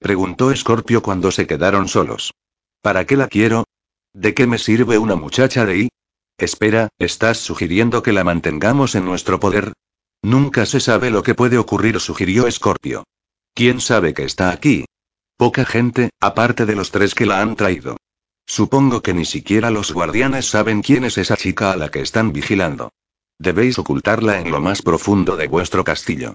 [0.00, 2.34] preguntó Scorpio cuando se quedaron solos.
[2.80, 3.66] ¿Para qué la quiero?
[4.12, 5.88] ¿De qué me sirve una muchacha de ahí?
[6.38, 9.74] Espera, ¿estás sugiriendo que la mantengamos en nuestro poder?
[10.22, 13.04] Nunca se sabe lo que puede ocurrir, sugirió Scorpio.
[13.54, 14.84] ¿Quién sabe que está aquí?
[15.36, 17.96] Poca gente, aparte de los tres que la han traído.
[18.44, 22.32] Supongo que ni siquiera los guardianes saben quién es esa chica a la que están
[22.32, 22.90] vigilando.
[23.38, 26.34] Debéis ocultarla en lo más profundo de vuestro castillo.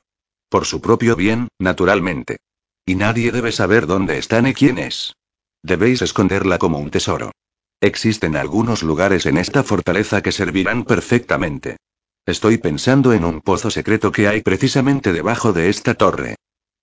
[0.50, 2.38] Por su propio bien, naturalmente.
[2.86, 5.14] Y nadie debe saber dónde está ni quién es.
[5.62, 7.32] Debéis esconderla como un tesoro.
[7.82, 11.78] Existen algunos lugares en esta fortaleza que servirán perfectamente.
[12.26, 16.36] Estoy pensando en un pozo secreto que hay precisamente debajo de esta torre.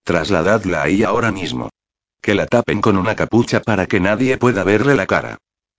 [0.05, 1.71] Trasladadla ahí ahora mismo.
[2.21, 5.39] Que la tapen con una capucha para que nadie pueda verle la cara.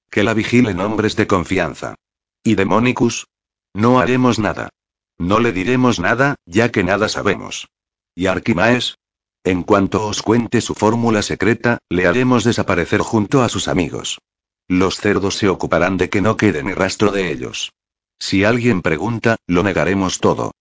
[0.09, 1.95] Que la vigilen hombres de confianza.
[2.43, 3.27] ¿Y Demonicus?
[3.73, 4.69] No haremos nada.
[5.17, 7.67] No le diremos nada, ya que nada sabemos.
[8.15, 8.97] ¿Y Arquimaes?
[9.43, 14.19] En cuanto os cuente su fórmula secreta, le haremos desaparecer junto a sus amigos.
[14.67, 17.71] Los cerdos se ocuparán de que no quede ni rastro de ellos.
[18.19, 20.51] Si alguien pregunta, lo negaremos todo.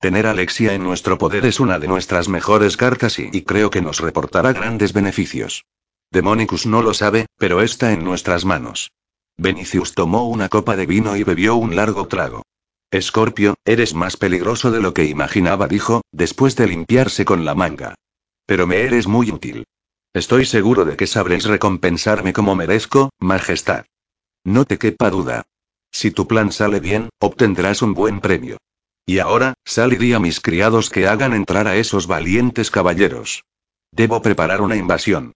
[0.00, 3.80] Tener a Alexia en nuestro poder es una de nuestras mejores cartas y, creo que
[3.80, 5.64] nos reportará grandes beneficios.
[6.10, 8.90] Demonicus no lo sabe, pero está en nuestras manos.
[9.38, 12.42] Benicius tomó una copa de vino y bebió un largo trago.
[12.94, 17.96] Escorpio, eres más peligroso de lo que imaginaba, dijo, después de limpiarse con la manga.
[18.46, 19.64] Pero me eres muy útil.
[20.12, 23.86] Estoy seguro de que sabréis recompensarme como merezco, Majestad.
[24.44, 25.42] No te quepa duda.
[25.90, 28.58] Si tu plan sale bien, obtendrás un buen premio.
[29.04, 33.42] Y ahora, sal a mis criados que hagan entrar a esos valientes caballeros.
[33.90, 35.32] Debo preparar una invasión.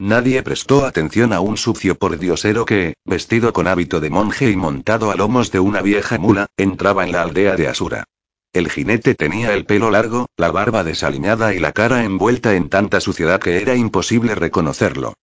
[0.00, 5.10] Nadie prestó atención a un sucio pordiosero que, vestido con hábito de monje y montado
[5.10, 8.04] a lomos de una vieja mula, entraba en la aldea de Asura.
[8.52, 13.00] El jinete tenía el pelo largo, la barba desaliñada y la cara envuelta en tanta
[13.00, 15.14] suciedad que era imposible reconocerlo.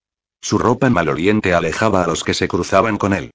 [0.42, 3.30] Su ropa maloliente alejaba a los que se cruzaban con él.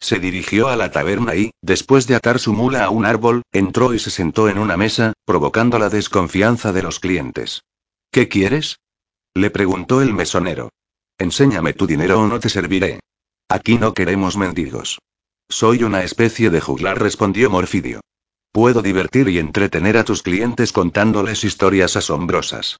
[0.00, 3.92] Se dirigió a la taberna y, después de atar su mula a un árbol, entró
[3.92, 7.64] y se sentó en una mesa, provocando la desconfianza de los clientes.
[8.10, 8.78] ¿Qué quieres?
[9.34, 10.70] Le preguntó el mesonero.
[11.18, 13.00] Enséñame tu dinero o no te serviré.
[13.48, 14.98] Aquí no queremos mendigos.
[15.48, 18.00] Soy una especie de juglar, respondió Morfidio.
[18.52, 22.78] Puedo divertir y entretener a tus clientes contándoles historias asombrosas.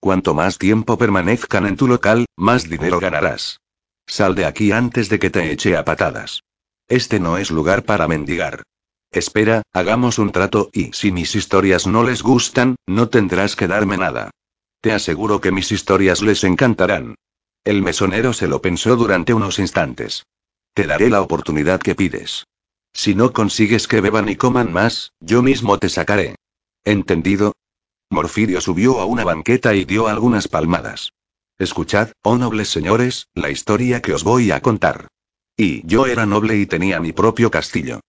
[0.00, 3.60] Cuanto más tiempo permanezcan en tu local, más dinero ganarás.
[4.06, 6.42] Sal de aquí antes de que te eche a patadas.
[6.88, 8.62] Este no es lugar para mendigar.
[9.10, 13.96] Espera, hagamos un trato y si mis historias no les gustan, no tendrás que darme
[13.96, 14.30] nada.
[14.80, 17.14] Te aseguro que mis historias les encantarán.
[17.64, 20.24] El mesonero se lo pensó durante unos instantes.
[20.74, 22.44] Te daré la oportunidad que pides.
[22.92, 26.36] Si no consigues que beban y coman más, yo mismo te sacaré.
[26.84, 27.52] ¿Entendido?
[28.10, 31.12] Morfidio subió a una banqueta y dio algunas palmadas.
[31.58, 35.08] Escuchad, oh nobles señores, la historia que os voy a contar.
[35.56, 38.00] Y yo era noble y tenía mi propio castillo.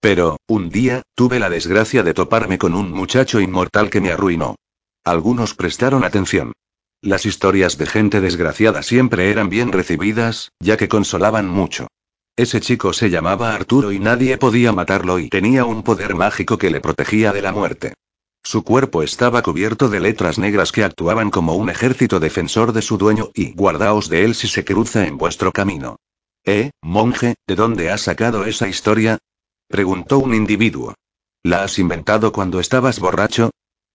[0.00, 4.56] Pero, un día, tuve la desgracia de toparme con un muchacho inmortal que me arruinó.
[5.04, 6.52] Algunos prestaron atención.
[7.00, 11.86] Las historias de gente desgraciada siempre eran bien recibidas, ya que consolaban mucho.
[12.34, 16.70] Ese chico se llamaba Arturo y nadie podía matarlo y tenía un poder mágico que
[16.70, 17.94] le protegía de la muerte.
[18.42, 22.98] Su cuerpo estaba cubierto de letras negras que actuaban como un ejército defensor de su
[22.98, 25.96] dueño y guardaos de él si se cruza en vuestro camino.
[26.44, 29.18] ¿Eh, monje, de dónde has sacado esa historia?
[29.68, 30.94] preguntó un individuo.
[31.44, 33.50] ¿La has inventado cuando estabas borracho?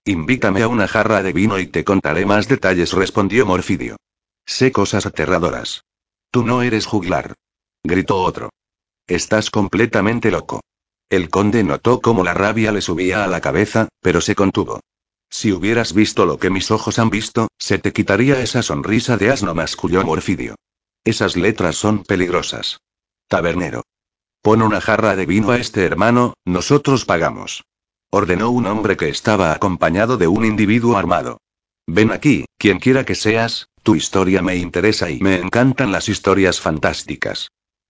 [0.06, 3.95] Invítame a una jarra de vino y te contaré más detalles, respondió Morfidio.
[4.45, 5.86] Sé cosas aterradoras.
[6.30, 7.36] Tú no eres juglar.
[7.84, 8.49] Gritó otro.
[9.08, 10.60] Estás completamente loco.
[11.10, 14.82] El conde notó cómo la rabia le subía a la cabeza, pero se contuvo.
[15.30, 19.30] Si hubieras visto lo que mis ojos han visto, se te quitaría esa sonrisa de
[19.30, 20.56] asno, masculló Morfidio.
[21.06, 22.82] Esas letras son peligrosas.
[23.30, 23.84] Tabernero.
[24.41, 27.64] Pon una jarra de vino a este hermano, nosotros pagamos.
[28.16, 31.39] Ordenó un hombre que estaba acompañado de un individuo armado.
[31.88, 36.61] Ven aquí, quien quiera que seas, tu historia me interesa y me encantan las historias
[36.61, 37.47] fantásticas.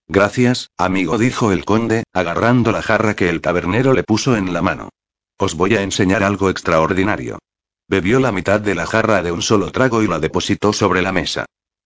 [0.08, 4.62] Gracias, amigo, dijo el conde, agarrando la jarra que el tabernero le puso en la
[4.62, 4.88] mano.
[5.36, 7.38] Os voy a enseñar algo extraordinario.
[7.86, 11.12] Bebió la mitad de la jarra de un solo trago y la depositó sobre la
[11.12, 11.44] mesa.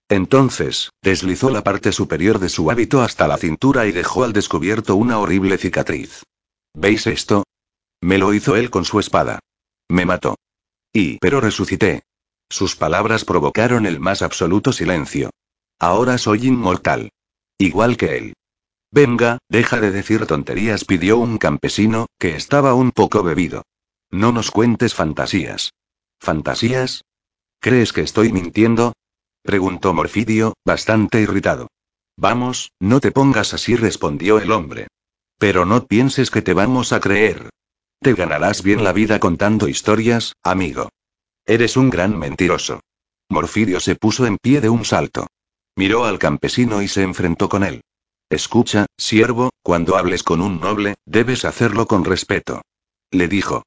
[0.08, 4.94] Entonces, deslizó la parte superior de su hábito hasta la cintura y dejó al descubierto
[4.94, 6.22] una horrible cicatriz.
[6.72, 7.42] ¿Veis esto?
[8.00, 9.40] Me lo hizo él con su espada.
[9.88, 10.36] Me mató.
[10.92, 12.02] Y, pero resucité.
[12.48, 15.30] Sus palabras provocaron el más absoluto silencio.
[15.78, 17.10] Ahora soy inmortal.
[17.58, 18.34] Igual que él.
[18.90, 23.64] Venga, deja de decir tonterías, pidió un campesino, que estaba un poco bebido.
[24.10, 25.72] No nos cuentes fantasías.
[26.18, 27.04] ¿Fantasías?
[27.60, 28.94] ¿Crees que estoy mintiendo?
[29.42, 31.68] Preguntó Morfidio, bastante irritado.
[32.16, 34.88] Vamos, no te pongas así, respondió el hombre.
[35.38, 37.50] Pero no pienses que te vamos a creer.
[38.00, 40.88] Te ganarás bien la vida contando historias, amigo.
[41.44, 42.80] Eres un gran mentiroso.
[43.28, 45.26] Morfidio se puso en pie de un salto.
[45.76, 47.82] Miró al campesino y se enfrentó con él.
[48.30, 52.62] Escucha, siervo, cuando hables con un noble, debes hacerlo con respeto.
[53.10, 53.64] Le dijo.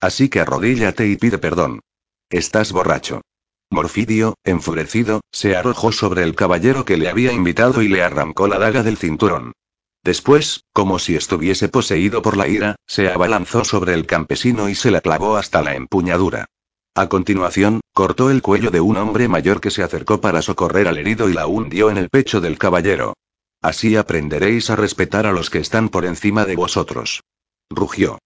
[0.00, 1.80] Así que arrodíllate y pide perdón.
[2.30, 3.20] Estás borracho.
[3.70, 8.58] Morfidio, enfurecido, se arrojó sobre el caballero que le había invitado y le arrancó la
[8.58, 9.52] daga del cinturón.
[10.04, 14.90] Después, como si estuviese poseído por la ira, se abalanzó sobre el campesino y se
[14.90, 16.46] la clavó hasta la empuñadura.
[16.94, 20.98] A continuación, cortó el cuello de un hombre mayor que se acercó para socorrer al
[20.98, 23.14] herido y la hundió en el pecho del caballero.
[23.60, 27.22] Así aprenderéis a respetar a los que están por encima de vosotros.
[27.70, 28.18] Rugió.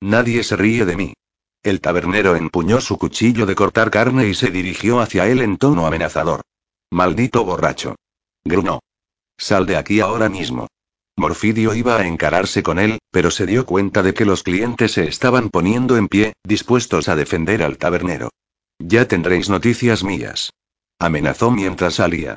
[0.00, 1.14] Nadie se ríe de mí.
[1.62, 5.86] El tabernero empuñó su cuchillo de cortar carne y se dirigió hacia él en tono
[5.86, 6.42] amenazador.
[6.90, 7.94] Maldito borracho.
[8.44, 8.80] Gruñó.
[9.38, 10.66] Sal de aquí ahora mismo.
[11.16, 15.06] Morfidio iba a encararse con él, pero se dio cuenta de que los clientes se
[15.06, 18.30] estaban poniendo en pie, dispuestos a defender al tabernero.
[18.78, 20.52] Ya tendréis noticias mías.
[20.98, 22.36] Amenazó mientras salía.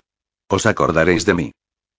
[0.50, 1.52] Os acordaréis de mí.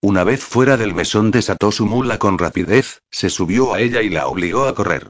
[0.02, 4.10] Una vez fuera del mesón desató su mula con rapidez, se subió a ella y
[4.10, 5.08] la obligó a correr.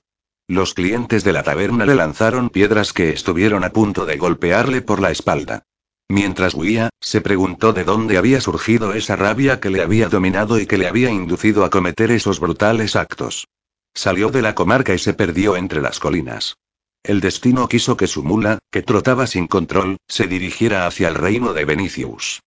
[0.48, 5.00] Los clientes de la taberna le lanzaron piedras que estuvieron a punto de golpearle por
[5.00, 5.64] la espalda.
[6.08, 10.66] Mientras huía, se preguntó de dónde había surgido esa rabia que le había dominado y
[10.66, 13.48] que le había inducido a cometer esos brutales actos.
[13.92, 16.56] Salió de la comarca y se perdió entre las colinas.
[17.02, 21.52] El destino quiso que su mula, que trotaba sin control, se dirigiera hacia el reino
[21.54, 22.40] de Benicius.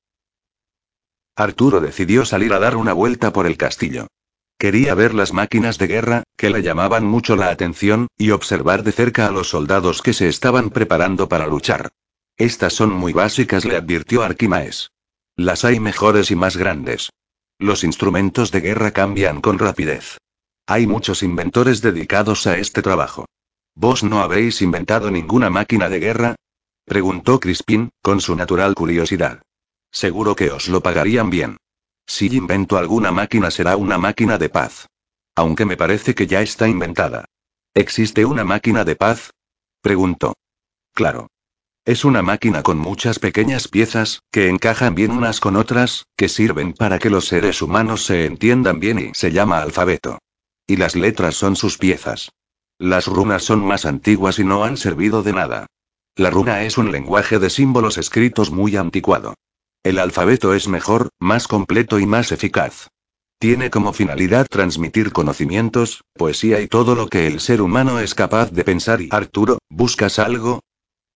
[1.36, 4.08] Arturo decidió salir a dar una vuelta por el castillo.
[4.58, 8.92] Quería ver las máquinas de guerra, que le llamaban mucho la atención, y observar de
[8.92, 11.90] cerca a los soldados que se estaban preparando para luchar.
[12.40, 14.92] Estas son muy básicas, le advirtió Arquimaes.
[15.36, 17.10] Las hay mejores y más grandes.
[17.58, 20.18] Los instrumentos de guerra cambian con rapidez.
[20.66, 23.26] Hay muchos inventores dedicados a este trabajo.
[23.76, 26.36] ¿Vos no habéis inventado ninguna máquina de guerra?
[26.86, 29.42] Preguntó Crispin, con su natural curiosidad.
[29.92, 31.58] Seguro que os lo pagarían bien.
[32.08, 34.88] Si invento alguna máquina será una máquina de paz.
[35.36, 37.26] Aunque me parece que ya está inventada.
[37.74, 39.32] ¿Existe una máquina de paz?
[39.82, 40.36] Preguntó.
[40.94, 41.28] Claro.
[41.90, 46.74] Es una máquina con muchas pequeñas piezas, que encajan bien unas con otras, que sirven
[46.74, 50.20] para que los seres humanos se entiendan bien y se llama alfabeto.
[50.68, 52.30] Y las letras son sus piezas.
[52.78, 55.66] Las runas son más antiguas y no han servido de nada.
[56.16, 59.34] La runa es un lenguaje de símbolos escritos muy anticuado.
[59.82, 62.90] El alfabeto es mejor, más completo y más eficaz.
[63.40, 68.52] Tiene como finalidad transmitir conocimientos, poesía y todo lo que el ser humano es capaz
[68.52, 70.60] de pensar y Arturo, ¿buscas algo?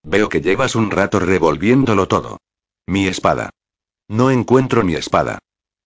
[0.04, 2.38] Veo que llevas un rato revolviéndolo todo.
[2.86, 3.50] Mi espada.
[4.08, 5.38] No encuentro mi espada.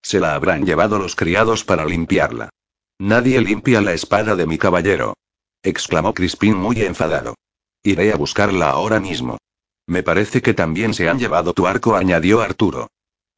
[0.03, 2.51] Se la habrán llevado los criados para limpiarla.
[2.99, 5.14] Nadie limpia la espada de mi caballero.
[5.62, 7.37] exclamó Crispín muy enfadado.
[7.85, 9.39] Iré a buscarla ahora mismo.
[9.87, 12.89] Me parece que también se han llevado tu arco, añadió Arturo.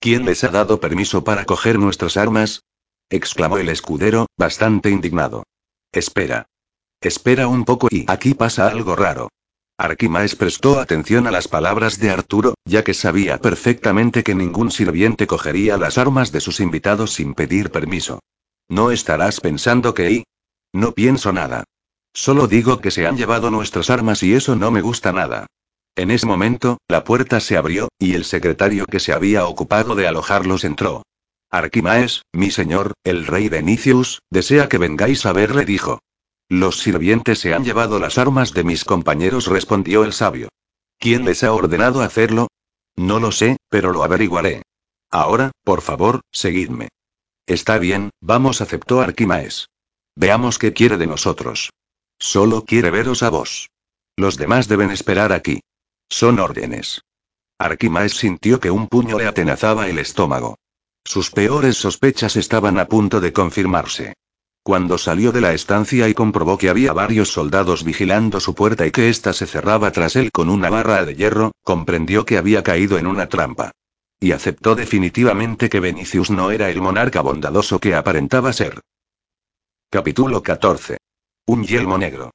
[0.01, 2.63] ¿Quién les ha dado permiso para coger nuestras armas?
[3.11, 5.45] exclamó el escudero, bastante indignado.
[5.93, 6.47] Espera.
[7.03, 9.29] Espera un poco y aquí pasa algo raro.
[9.81, 15.27] Arquimaes prestó atención a las palabras de Arturo, ya que sabía perfectamente que ningún sirviente
[15.27, 18.21] cogería las armas de sus invitados sin pedir permiso.
[18.69, 20.25] ¿No estarás pensando que...
[20.75, 21.65] No pienso nada.
[22.13, 25.47] Solo digo que se han llevado nuestras armas y eso no me gusta nada.
[25.97, 30.07] En ese momento, la puerta se abrió, y el secretario que se había ocupado de
[30.07, 31.05] alojarlos entró.
[31.51, 36.01] Arquimaes, mi señor, el rey Benicius, desea que vengáis a verle, dijo.
[36.51, 40.49] Los sirvientes se han llevado las armas de mis compañeros, respondió el sabio.
[40.99, 42.49] ¿Quién les ha ordenado hacerlo?
[42.97, 44.63] No lo sé, pero lo averiguaré.
[45.13, 46.89] Ahora, por favor, seguidme.
[47.47, 49.69] Está bien, vamos, aceptó Arquimaes.
[50.17, 51.71] Veamos qué quiere de nosotros.
[52.19, 53.71] Solo quiere veros a vos.
[54.17, 55.61] Los demás deben esperar aquí.
[56.09, 57.03] Son órdenes.
[57.59, 60.59] Arquimaes sintió que un puño le atenazaba el estómago.
[61.05, 64.15] Sus peores sospechas estaban a punto de confirmarse.
[64.63, 68.91] Cuando salió de la estancia y comprobó que había varios soldados vigilando su puerta y
[68.91, 72.99] que ésta se cerraba tras él con una barra de hierro, comprendió que había caído
[72.99, 73.73] en una trampa.
[74.21, 78.81] Y aceptó definitivamente que Benicius no era el monarca bondadoso que aparentaba ser.
[79.89, 80.99] Capítulo 14.
[81.47, 82.31] Un yelmo negro.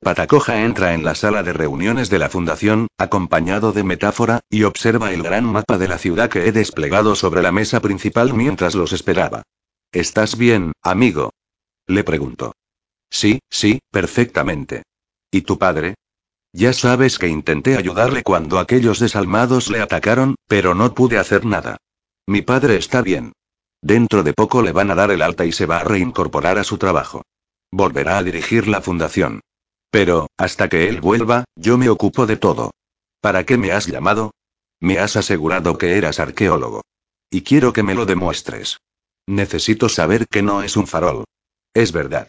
[0.00, 5.12] Patacoja entra en la sala de reuniones de la fundación, acompañado de metáfora, y observa
[5.12, 8.92] el gran mapa de la ciudad que he desplegado sobre la mesa principal mientras los
[8.92, 9.42] esperaba.
[9.92, 11.30] ¿Estás bien, amigo?
[11.86, 12.52] Le preguntó.
[13.10, 14.82] Sí, sí, perfectamente.
[15.30, 15.94] ¿Y tu padre?
[16.52, 21.76] Ya sabes que intenté ayudarle cuando aquellos desalmados le atacaron, pero no pude hacer nada.
[22.26, 23.32] Mi padre está bien.
[23.82, 26.64] Dentro de poco le van a dar el alta y se va a reincorporar a
[26.64, 27.22] su trabajo.
[27.70, 29.40] Volverá a dirigir la fundación.
[29.90, 32.72] Pero, hasta que él vuelva, yo me ocupo de todo.
[33.20, 34.32] ¿Para qué me has llamado?
[34.80, 36.82] Me has asegurado que eras arqueólogo.
[37.30, 38.78] Y quiero que me lo demuestres.
[39.26, 41.24] Necesito saber que no es un farol.
[41.74, 42.28] Es verdad.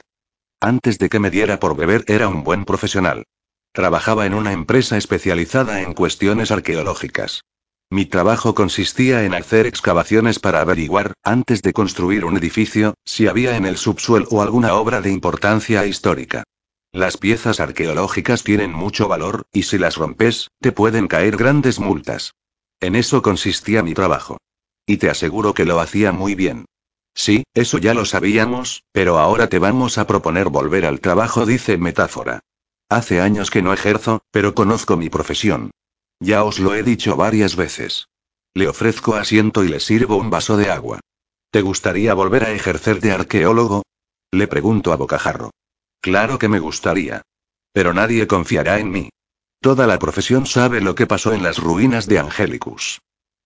[0.60, 3.26] Antes de que me diera por beber era un buen profesional.
[3.72, 7.42] Trabajaba en una empresa especializada en cuestiones arqueológicas.
[7.90, 13.56] Mi trabajo consistía en hacer excavaciones para averiguar, antes de construir un edificio, si había
[13.56, 16.44] en el subsuelo alguna obra de importancia histórica.
[16.92, 22.34] Las piezas arqueológicas tienen mucho valor, y si las rompes, te pueden caer grandes multas.
[22.80, 24.38] En eso consistía mi trabajo.
[24.86, 26.66] Y te aseguro que lo hacía muy bien.
[27.18, 31.80] Sí, eso ya lo sabíamos, pero ahora te vamos a proponer volver al trabajo, dice
[31.80, 32.42] Metáfora.
[32.90, 35.72] Hace años que no ejerzo, pero conozco mi profesión.
[36.20, 38.08] Ya os lo he dicho varias veces.
[38.54, 41.00] Le ofrezco asiento y le sirvo un vaso de agua.
[41.50, 43.82] ¿Te gustaría volver a ejercer de arqueólogo?
[44.32, 45.50] Le pregunto a bocajarro.
[46.02, 47.24] Claro que me gustaría.
[47.74, 49.10] Pero nadie confiará en mí.
[49.60, 53.00] Toda la profesión sabe lo que pasó en las ruinas de Angelicus.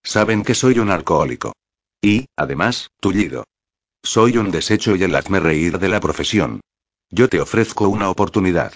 [0.03, 1.53] Saben que soy un alcohólico.
[2.01, 3.45] Y, además, tullido.
[4.03, 6.61] Soy un desecho y el hazme reír de la profesión.
[7.11, 8.73] Yo te ofrezco una oportunidad.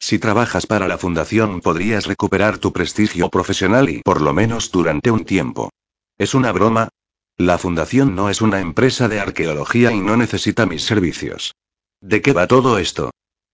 [0.00, 5.10] Si trabajas para la fundación podrías recuperar tu prestigio profesional y por lo menos durante
[5.10, 5.70] un tiempo.
[6.18, 6.88] ¿Es una broma?
[7.36, 11.54] La fundación no es una empresa de arqueología y no necesita mis servicios.
[12.00, 13.10] ¿De qué va todo esto?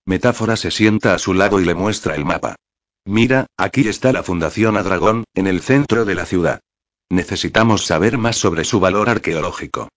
[0.07, 2.57] Metáfora se sienta a su lado y le muestra el mapa.
[3.05, 6.61] Mira, aquí está la Fundación a Dragón, en el centro de la ciudad.
[7.11, 9.89] Necesitamos saber más sobre su valor arqueológico.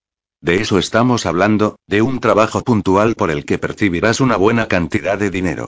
[0.44, 5.18] De eso estamos hablando, de un trabajo puntual por el que percibirás una buena cantidad
[5.18, 5.68] de dinero.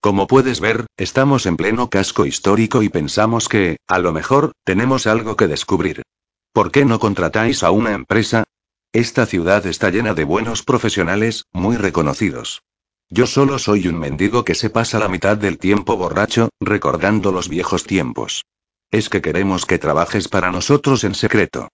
[0.00, 5.06] Como puedes ver, estamos en pleno casco histórico y pensamos que, a lo mejor, tenemos
[5.06, 6.02] algo que descubrir.
[6.52, 8.42] ¿Por qué no contratáis a una empresa?
[8.92, 12.62] Esta ciudad está llena de buenos profesionales, muy reconocidos.
[13.08, 17.48] Yo solo soy un mendigo que se pasa la mitad del tiempo borracho, recordando los
[17.48, 18.44] viejos tiempos.
[18.90, 21.68] Es que queremos que trabajes para nosotros en secreto.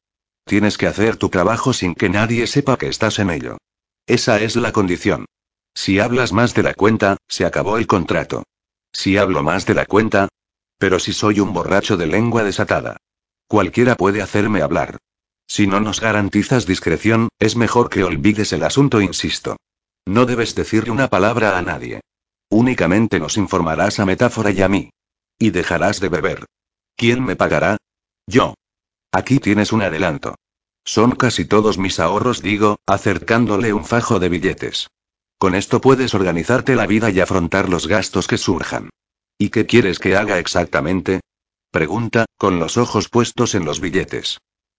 [0.44, 3.58] Tienes que hacer tu trabajo sin que nadie sepa que estás en ello.
[4.06, 5.26] Esa es la condición.
[5.74, 8.44] Si hablas más de la cuenta, se acabó el contrato.
[8.92, 10.28] Si hablo más de la cuenta,
[10.78, 12.96] pero si soy un borracho de lengua desatada.
[13.46, 14.98] Cualquiera puede hacerme hablar.
[15.46, 19.56] Si no nos garantizas discreción, es mejor que olvides el asunto, insisto.
[20.06, 22.00] No debes decirle una palabra a nadie.
[22.50, 24.90] Únicamente nos informarás a Metáfora y a mí.
[25.38, 26.46] Y dejarás de beber.
[26.96, 27.76] ¿Quién me pagará?
[28.26, 28.54] Yo.
[29.12, 30.34] Aquí tienes un adelanto.
[30.84, 34.88] Son casi todos mis ahorros, digo, acercándole un fajo de billetes.
[35.38, 38.90] Con esto puedes organizarte la vida y afrontar los gastos que surjan.
[39.38, 41.20] ¿Y qué quieres que haga exactamente?
[41.70, 44.38] Pregunta, con los ojos puestos en los billetes.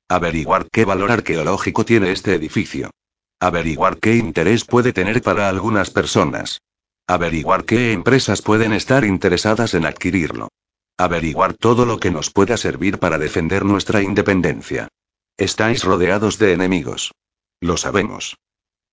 [0.10, 2.92] Averiguar qué valor arqueológico tiene este edificio.
[3.40, 6.62] Averiguar qué interés puede tener para algunas personas.
[7.08, 10.50] Averiguar qué empresas pueden estar interesadas en adquirirlo.
[10.98, 14.90] Averiguar todo lo que nos pueda servir para defender nuestra independencia.
[15.38, 17.12] Estáis rodeados de enemigos.
[17.60, 18.38] Lo sabemos.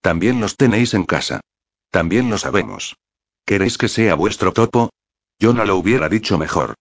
[0.00, 1.40] También los tenéis en casa.
[1.90, 2.96] También lo sabemos.
[3.44, 4.90] ¿Queréis que sea vuestro topo?
[5.38, 6.74] Yo no lo hubiera dicho mejor.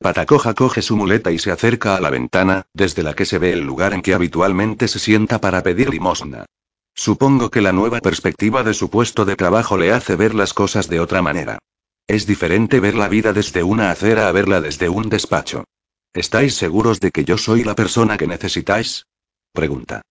[0.00, 3.52] Patacoja coge su muleta y se acerca a la ventana, desde la que se ve
[3.52, 6.46] el lugar en que habitualmente se sienta para pedir limosna.
[6.94, 10.88] Supongo que la nueva perspectiva de su puesto de trabajo le hace ver las cosas
[10.88, 11.58] de otra manera.
[12.06, 15.64] Es diferente ver la vida desde una acera a verla desde un despacho.
[16.12, 19.06] ¿Estáis seguros de que yo soy la persona que necesitáis?
[19.52, 20.02] Pregunta.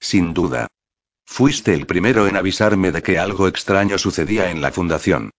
[0.00, 0.66] Sin duda.
[1.26, 5.30] Fuiste el primero en avisarme de que algo extraño sucedía en la fundación.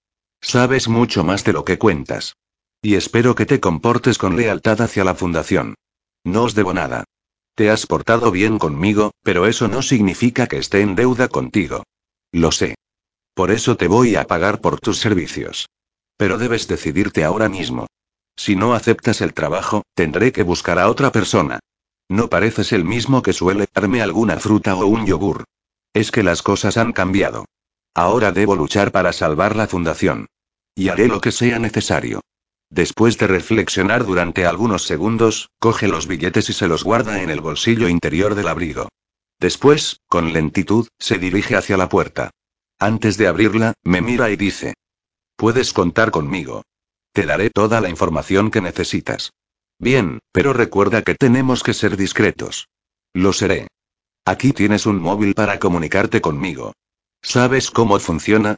[0.42, 2.36] Sabes mucho más de lo que cuentas.
[2.82, 5.76] Y espero que te comportes con lealtad hacia la fundación.
[6.24, 7.04] No os debo nada.
[7.56, 11.84] Te has portado bien conmigo, pero eso no significa que esté en deuda contigo.
[12.32, 12.76] Lo sé.
[13.34, 15.68] Por eso te voy a pagar por tus servicios.
[16.18, 17.88] Pero debes decidirte ahora mismo.
[18.36, 21.60] Si no aceptas el trabajo, tendré que buscar a otra persona.
[22.10, 25.46] No pareces el mismo que suele darme alguna fruta o un yogur.
[25.94, 27.46] Es que las cosas han cambiado.
[27.94, 30.28] Ahora debo luchar para salvar la fundación.
[30.76, 32.22] Y haré lo que sea necesario.
[32.70, 37.40] Después de reflexionar durante algunos segundos, coge los billetes y se los guarda en el
[37.40, 38.90] bolsillo interior del abrigo.
[39.40, 42.32] Después, con lentitud, se dirige hacia la puerta.
[42.80, 44.74] Antes de abrirla, me mira y dice.
[45.36, 46.64] Puedes contar conmigo.
[47.12, 49.32] Te daré toda la información que necesitas.
[49.80, 52.70] Bien, pero recuerda que tenemos que ser discretos.
[53.14, 53.68] Lo seré.
[54.26, 56.74] Aquí tienes un móvil para comunicarte conmigo.
[57.22, 58.56] ¿Sabes cómo funciona?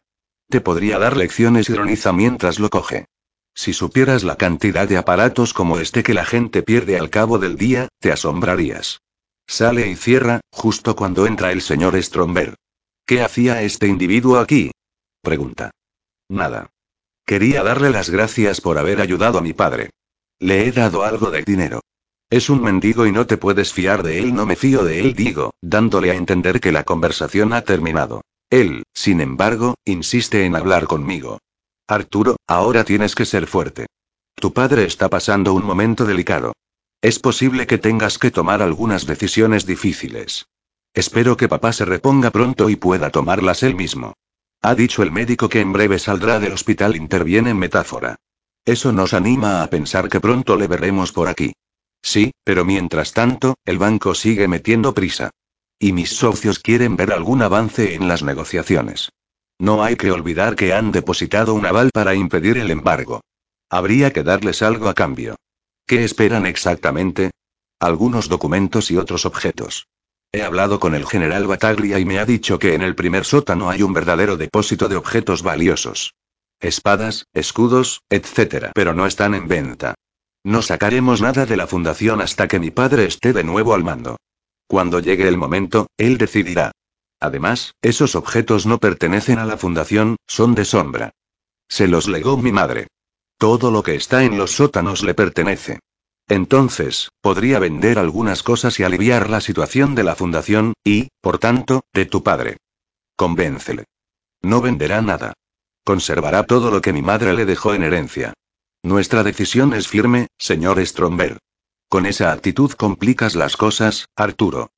[0.50, 3.06] Te podría dar lecciones, ironiza mientras lo coge.
[3.56, 7.58] Si supieras la cantidad de aparatos como este que la gente pierde al cabo del
[7.58, 9.02] día, te asombrarías.
[9.48, 12.56] Sale y cierra, justo cuando entra el señor Stromberg.
[13.06, 14.72] ¿Qué hacía este individuo aquí?
[15.22, 15.72] Pregunta.
[16.30, 16.72] Nada.
[17.26, 19.90] Quería darle las gracias por haber ayudado a mi padre.
[20.40, 21.82] Le he dado algo de dinero.
[22.30, 25.14] Es un mendigo y no te puedes fiar de él, no me fío de él,
[25.14, 28.22] digo, dándole a entender que la conversación ha terminado.
[28.50, 31.40] Él, sin embargo, insiste en hablar conmigo.
[31.88, 33.88] Arturo, ahora tienes que ser fuerte.
[34.36, 36.54] Tu padre está pasando un momento delicado.
[37.02, 40.48] Es posible que tengas que tomar algunas decisiones difíciles.
[40.94, 44.14] Espero que papá se reponga pronto y pueda tomarlas él mismo.
[44.68, 48.18] Ha dicho el médico que en breve saldrá del hospital, interviene en metáfora.
[48.66, 51.54] Eso nos anima a pensar que pronto le veremos por aquí.
[52.02, 55.30] Sí, pero mientras tanto, el banco sigue metiendo prisa.
[55.80, 59.14] Y mis socios quieren ver algún avance en las negociaciones.
[59.58, 63.22] No hay que olvidar que han depositado un aval para impedir el embargo.
[63.70, 65.38] Habría que darles algo a cambio.
[65.86, 67.32] ¿Qué esperan exactamente?
[67.80, 69.88] Algunos documentos y otros objetos.
[70.38, 73.72] He hablado con el general Bataglia y me ha dicho que en el primer sótano
[73.72, 76.14] hay un verdadero depósito de objetos valiosos.
[76.60, 78.70] Espadas, escudos, etc.
[78.76, 79.96] Pero no están en venta.
[80.44, 84.18] No sacaremos nada de la fundación hasta que mi padre esté de nuevo al mando.
[84.68, 86.72] Cuando llegue el momento, él decidirá.
[87.20, 91.10] Además, esos objetos no pertenecen a la fundación, son de sombra.
[91.68, 92.86] Se los legó mi madre.
[93.40, 95.80] Todo lo que está en los sótanos le pertenece.
[96.28, 101.86] Entonces, podría vender algunas cosas y aliviar la situación de la fundación, y, por tanto,
[101.94, 102.58] de tu padre.
[103.16, 103.86] Convéncele.
[104.42, 105.34] No venderá nada.
[105.84, 108.34] Conservará todo lo que mi madre le dejó en herencia.
[108.84, 111.38] Nuestra decisión es firme, señor Stromberg.
[111.90, 114.72] Con esa actitud complicas las cosas, Arturo.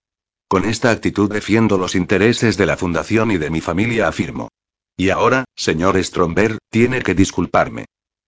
[0.48, 4.50] Con esta actitud defiendo los intereses de la fundación y de mi familia, afirmo.
[4.96, 7.86] Y ahora, señor Stromberg, tiene que disculparme.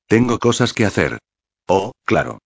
[0.07, 1.19] Tengo cosas que hacer.
[1.67, 2.39] Oh, claro.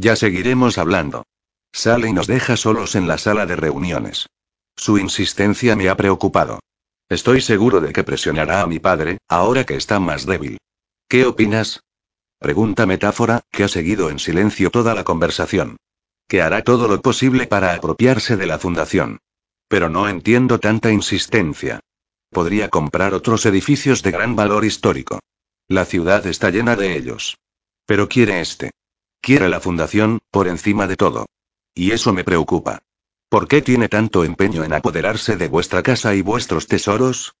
[0.00, 1.26] Ya seguiremos hablando.
[1.72, 4.30] Sale y nos deja solos en la sala de reuniones.
[4.74, 6.60] Su insistencia me ha preocupado.
[7.10, 10.56] Estoy seguro de que presionará a mi padre, ahora que está más débil.
[11.06, 11.82] ¿Qué opinas?
[12.38, 15.76] Pregunta metáfora, que ha seguido en silencio toda la conversación.
[16.26, 19.18] Que hará todo lo posible para apropiarse de la fundación.
[19.68, 21.80] Pero no entiendo tanta insistencia.
[22.30, 25.18] Podría comprar otros edificios de gran valor histórico.
[25.68, 27.36] La ciudad está llena de ellos.
[27.84, 28.70] Pero quiere este.
[29.20, 31.26] Quiere la fundación, por encima de todo.
[31.74, 32.80] Y eso me preocupa.
[33.28, 37.34] ¿Por qué tiene tanto empeño en apoderarse de vuestra casa y vuestros tesoros?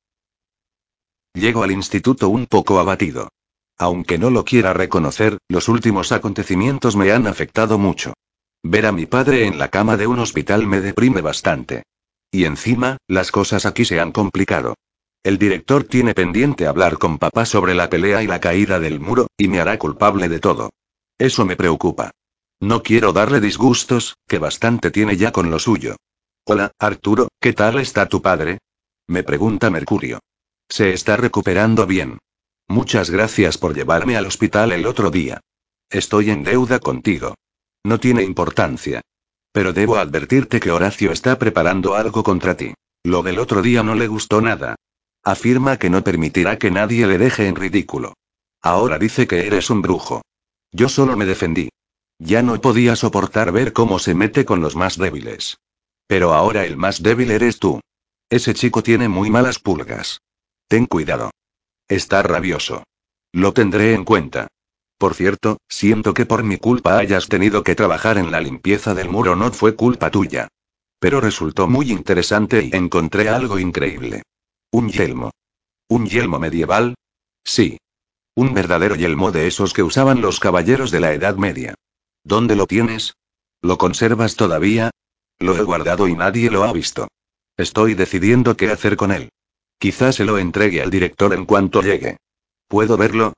[1.34, 3.28] Llego al instituto un poco abatido.
[3.78, 8.12] Aunque no lo quiera reconocer, los últimos acontecimientos me han afectado mucho.
[8.62, 11.84] Ver a mi padre en la cama de un hospital me deprime bastante.
[12.30, 14.74] Y encima, las cosas aquí se han complicado.
[15.22, 19.28] El director tiene pendiente hablar con papá sobre la pelea y la caída del muro,
[19.38, 20.70] y me hará culpable de todo.
[21.20, 22.12] Eso me preocupa.
[22.60, 25.96] No quiero darle disgustos, que bastante tiene ya con lo suyo.
[26.46, 28.60] Hola, Arturo, ¿qué tal está tu padre?
[29.06, 30.20] Me pregunta Mercurio.
[30.66, 32.18] Se está recuperando bien.
[32.68, 35.42] Muchas gracias por llevarme al hospital el otro día.
[35.90, 37.34] Estoy en deuda contigo.
[37.84, 39.02] No tiene importancia.
[39.52, 42.72] Pero debo advertirte que Horacio está preparando algo contra ti.
[43.04, 44.76] Lo del otro día no le gustó nada.
[45.22, 48.14] Afirma que no permitirá que nadie le deje en ridículo.
[48.62, 50.22] Ahora dice que eres un brujo.
[50.72, 51.70] Yo solo me defendí.
[52.18, 55.58] Ya no podía soportar ver cómo se mete con los más débiles.
[56.06, 57.80] Pero ahora el más débil eres tú.
[58.28, 60.20] Ese chico tiene muy malas pulgas.
[60.68, 61.30] Ten cuidado.
[61.88, 62.84] Está rabioso.
[63.32, 64.48] Lo tendré en cuenta.
[64.98, 69.08] Por cierto, siento que por mi culpa hayas tenido que trabajar en la limpieza del
[69.08, 70.48] muro, no fue culpa tuya.
[70.98, 74.22] Pero resultó muy interesante y encontré algo increíble.
[74.70, 75.30] Un yelmo.
[75.88, 76.94] ¿Un yelmo medieval?
[77.42, 77.78] Sí.
[78.34, 81.74] Un verdadero yelmo de esos que usaban los caballeros de la Edad Media.
[82.24, 83.14] ¿Dónde lo tienes?
[83.60, 84.90] ¿Lo conservas todavía?
[85.38, 87.08] Lo he guardado y nadie lo ha visto.
[87.56, 89.30] Estoy decidiendo qué hacer con él.
[89.78, 92.18] Quizás se lo entregue al director en cuanto llegue.
[92.68, 93.32] ¿Puedo verlo?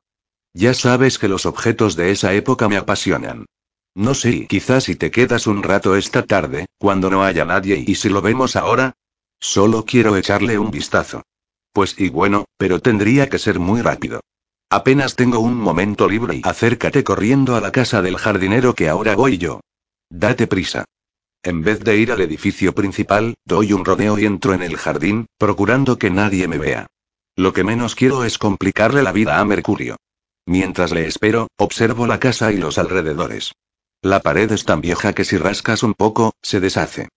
[0.55, 3.47] Ya sabes que los objetos de esa época me apasionan.
[3.95, 7.95] No sé, quizás si te quedas un rato esta tarde, cuando no haya nadie y
[7.95, 8.93] si lo vemos ahora.
[9.41, 11.23] Solo quiero echarle un vistazo.
[11.73, 14.21] Pues y bueno, pero tendría que ser muy rápido.
[14.73, 19.15] Apenas tengo un momento libre y acércate corriendo a la casa del jardinero que ahora
[19.15, 19.61] voy yo.
[20.09, 20.87] Date prisa.
[21.43, 25.27] En vez de ir al edificio principal, doy un rodeo y entro en el jardín,
[25.37, 26.87] procurando que nadie me vea.
[27.37, 29.97] Lo que menos quiero es complicarle la vida a Mercurio.
[30.47, 33.53] Mientras le espero, observo la casa y los alrededores.
[34.01, 37.11] La pared es tan vieja que si rascas un poco, se deshace.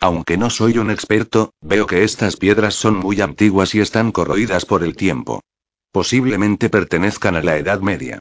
[0.00, 4.64] Aunque no soy un experto, veo que estas piedras son muy antiguas y están corroídas
[4.64, 5.42] por el tiempo.
[5.96, 8.18] Posiblemente pertenezcan a la Edad Media.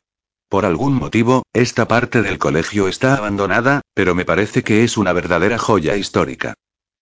[0.47, 5.11] Por algún motivo, esta parte del colegio está abandonada, pero me parece que es una
[5.11, 6.53] verdadera joya histórica.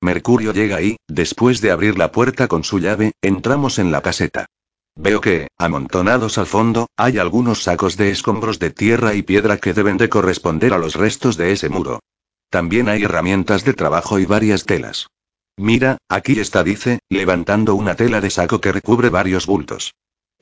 [0.02, 4.48] Mercurio llega ahí, después de abrir la puerta con su llave, entramos en la caseta.
[4.96, 9.76] Veo que, amontonados al fondo, hay algunos sacos de escombros de tierra y piedra que
[9.76, 12.00] deben de corresponder a los restos de ese muro.
[12.50, 15.06] También hay herramientas de trabajo y varias telas.
[15.56, 19.94] Mira, aquí está, dice, levantando una tela de saco que recubre varios bultos.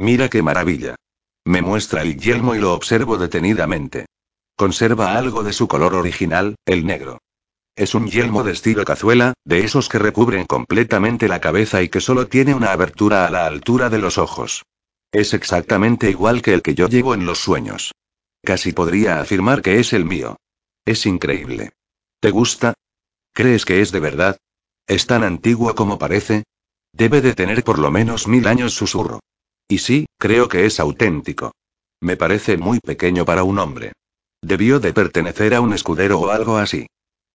[0.02, 0.96] Mira qué maravilla.
[1.46, 4.08] Me muestra el yelmo y lo observo detenidamente.
[4.58, 7.20] Conserva algo de su color original, el negro.
[7.76, 12.02] Es un yelmo de estilo cazuela, de esos que recubren completamente la cabeza y que
[12.02, 14.64] solo tiene una abertura a la altura de los ojos.
[15.12, 17.92] Es exactamente igual que el que yo llevo en los sueños.
[18.44, 20.36] Casi podría afirmar que es el mío.
[20.84, 21.74] Es increíble.
[22.20, 22.74] ¿Te gusta?
[23.34, 24.38] ¿Crees que es de verdad?
[24.88, 26.44] ¿Es tan antiguo como parece?
[26.92, 29.20] Debe de tener por lo menos mil años, susurro.
[29.72, 31.54] Y sí, creo que es auténtico.
[32.02, 33.94] Me parece muy pequeño para un hombre.
[34.42, 36.88] Debió de pertenecer a un escudero o algo así.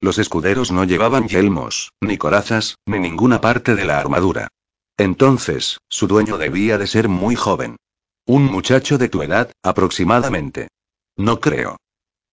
[0.02, 4.48] Los escuderos no llevaban yelmos, ni corazas, ni ninguna parte de la armadura.
[4.98, 7.76] Entonces, su dueño debía de ser muy joven.
[8.26, 10.68] Un muchacho de tu edad, aproximadamente.
[11.16, 11.78] No creo.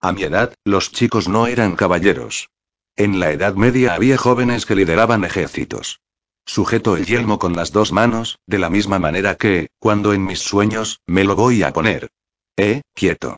[0.02, 2.50] A mi edad, los chicos no eran caballeros.
[2.98, 6.02] En la Edad Media había jóvenes que lideraban ejércitos.
[6.46, 10.40] Sujeto el yelmo con las dos manos, de la misma manera que, cuando en mis
[10.40, 12.10] sueños, me lo voy a poner.
[12.58, 13.38] Eh, quieto.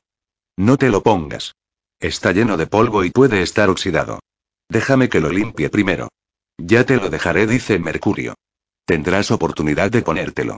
[0.57, 1.53] No te lo pongas.
[1.99, 4.19] Está lleno de polvo y puede estar oxidado.
[4.69, 6.09] Déjame que lo limpie primero.
[6.57, 8.35] Ya te lo dejaré, dice Mercurio.
[8.85, 10.57] Tendrás oportunidad de ponértelo.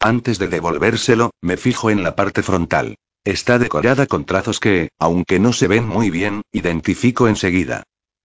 [0.00, 2.96] Antes de devolvérselo, me fijo en la parte frontal.
[3.24, 7.82] Está decorada con trazos que, aunque no se ven muy bien, identifico enseguida.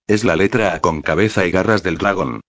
[0.08, 2.42] Es la letra A con cabeza y garras del dragón.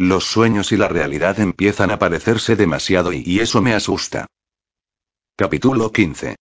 [0.00, 4.24] Los sueños y la realidad empiezan a parecerse demasiado y, eso me asusta.
[5.36, 6.36] Capítulo 15.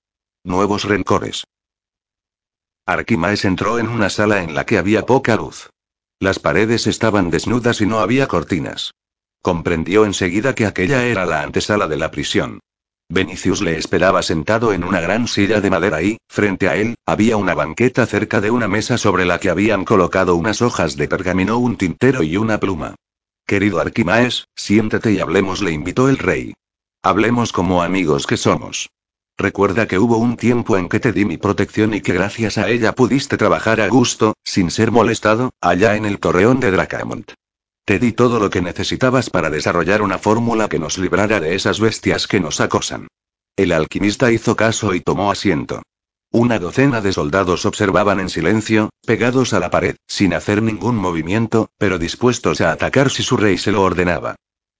[0.45, 1.43] Nuevos rencores.
[2.85, 5.71] Arquimaes entró en una sala en la que había poca luz.
[6.21, 8.93] Las paredes estaban desnudas y no había cortinas.
[9.41, 12.61] Comprendió enseguida que aquella era la antesala de la prisión.
[13.09, 17.35] Benicius le esperaba sentado en una gran silla de madera y, frente a él, había
[17.35, 21.57] una banqueta cerca de una mesa sobre la que habían colocado unas hojas de pergamino,
[21.57, 22.95] un tintero y una pluma.
[23.49, 26.53] Querido Arquimaes, siéntate y hablemos, le invitó el rey.
[27.01, 28.91] Hablemos como amigos que somos.
[29.39, 32.69] Recuerda que hubo un tiempo en que te di mi protección y que gracias a
[32.69, 37.31] ella pudiste trabajar a gusto, sin ser molestado, allá en el torreón de Dracamont.
[37.85, 41.79] Te di todo lo que necesitabas para desarrollar una fórmula que nos librara de esas
[41.79, 43.07] bestias que nos acosan.
[43.55, 45.81] El alquimista hizo caso y tomó asiento.
[46.31, 51.71] Una docena de soldados observaban en silencio, pegados a la pared, sin hacer ningún movimiento,
[51.79, 54.35] pero dispuestos a atacar si su rey se lo ordenaba.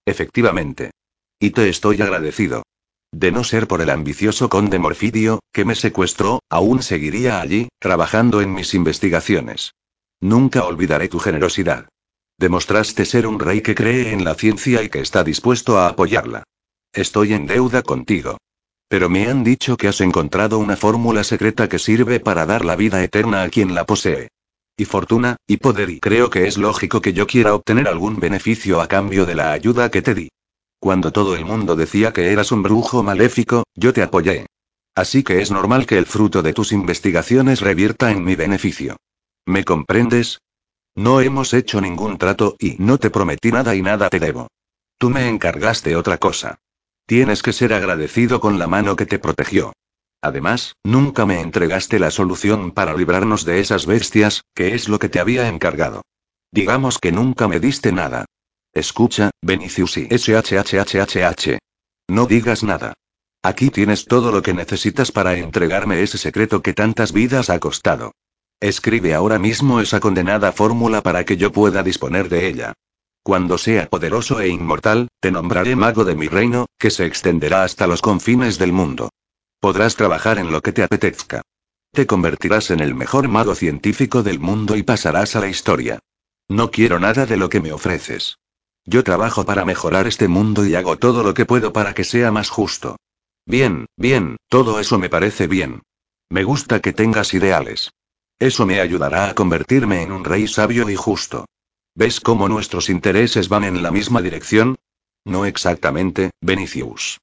[0.06, 0.92] Efectivamente.
[1.40, 2.62] Y te estoy agradecido.
[3.12, 8.40] De no ser por el ambicioso conde Morfidio, que me secuestró, aún seguiría allí, trabajando
[8.40, 9.72] en mis investigaciones.
[10.20, 11.88] Nunca olvidaré tu generosidad.
[12.38, 16.44] Demostraste ser un rey que cree en la ciencia y que está dispuesto a apoyarla.
[16.92, 18.38] Estoy en deuda contigo.
[18.90, 22.74] Pero me han dicho que has encontrado una fórmula secreta que sirve para dar la
[22.74, 24.30] vida eterna a quien la posee.
[24.76, 28.80] Y fortuna, y poder, y creo que es lógico que yo quiera obtener algún beneficio
[28.80, 30.28] a cambio de la ayuda que te di.
[30.80, 34.46] Cuando todo el mundo decía que eras un brujo maléfico, yo te apoyé.
[34.96, 38.96] Así que es normal que el fruto de tus investigaciones revierta en mi beneficio.
[39.46, 40.40] ¿Me comprendes?
[40.96, 44.48] No hemos hecho ningún trato y no te prometí nada y nada te debo.
[44.98, 46.58] Tú me encargaste otra cosa.
[47.10, 49.72] Tienes que ser agradecido con la mano que te protegió.
[50.22, 55.08] Además, nunca me entregaste la solución para librarnos de esas bestias, que es lo que
[55.08, 56.02] te había encargado.
[56.52, 58.26] Digamos que nunca me diste nada.
[58.72, 61.58] Escucha, Benicius y SHHHH.
[62.08, 62.92] No digas nada.
[63.42, 68.12] Aquí tienes todo lo que necesitas para entregarme ese secreto que tantas vidas ha costado.
[68.60, 72.74] Escribe ahora mismo esa condenada fórmula para que yo pueda disponer de ella.
[73.24, 77.86] Cuando sea poderoso e inmortal, te nombraré mago de mi reino, que se extenderá hasta
[77.86, 79.10] los confines del mundo.
[79.60, 81.42] Podrás trabajar en lo que te apetezca.
[81.92, 85.98] Te convertirás en el mejor mago científico del mundo y pasarás a la historia.
[86.48, 88.38] No quiero nada de lo que me ofreces.
[88.86, 92.32] Yo trabajo para mejorar este mundo y hago todo lo que puedo para que sea
[92.32, 92.96] más justo.
[93.44, 95.82] Bien, bien, todo eso me parece bien.
[96.30, 97.90] Me gusta que tengas ideales.
[98.38, 101.44] Eso me ayudará a convertirme en un rey sabio y justo.
[101.94, 104.76] ¿Ves cómo nuestros intereses van en la misma dirección?
[105.24, 107.18] No exactamente, Benicius.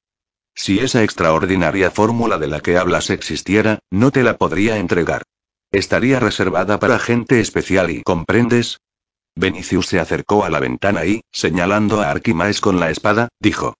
[0.54, 5.22] Si esa extraordinaria fórmula de la que hablas existiera, no te la podría entregar.
[5.70, 8.80] Estaría reservada para gente especial y, ¿comprendes?
[9.36, 13.74] Benicius se acercó a la ventana y, señalando a Arquimaes con la espada, dijo.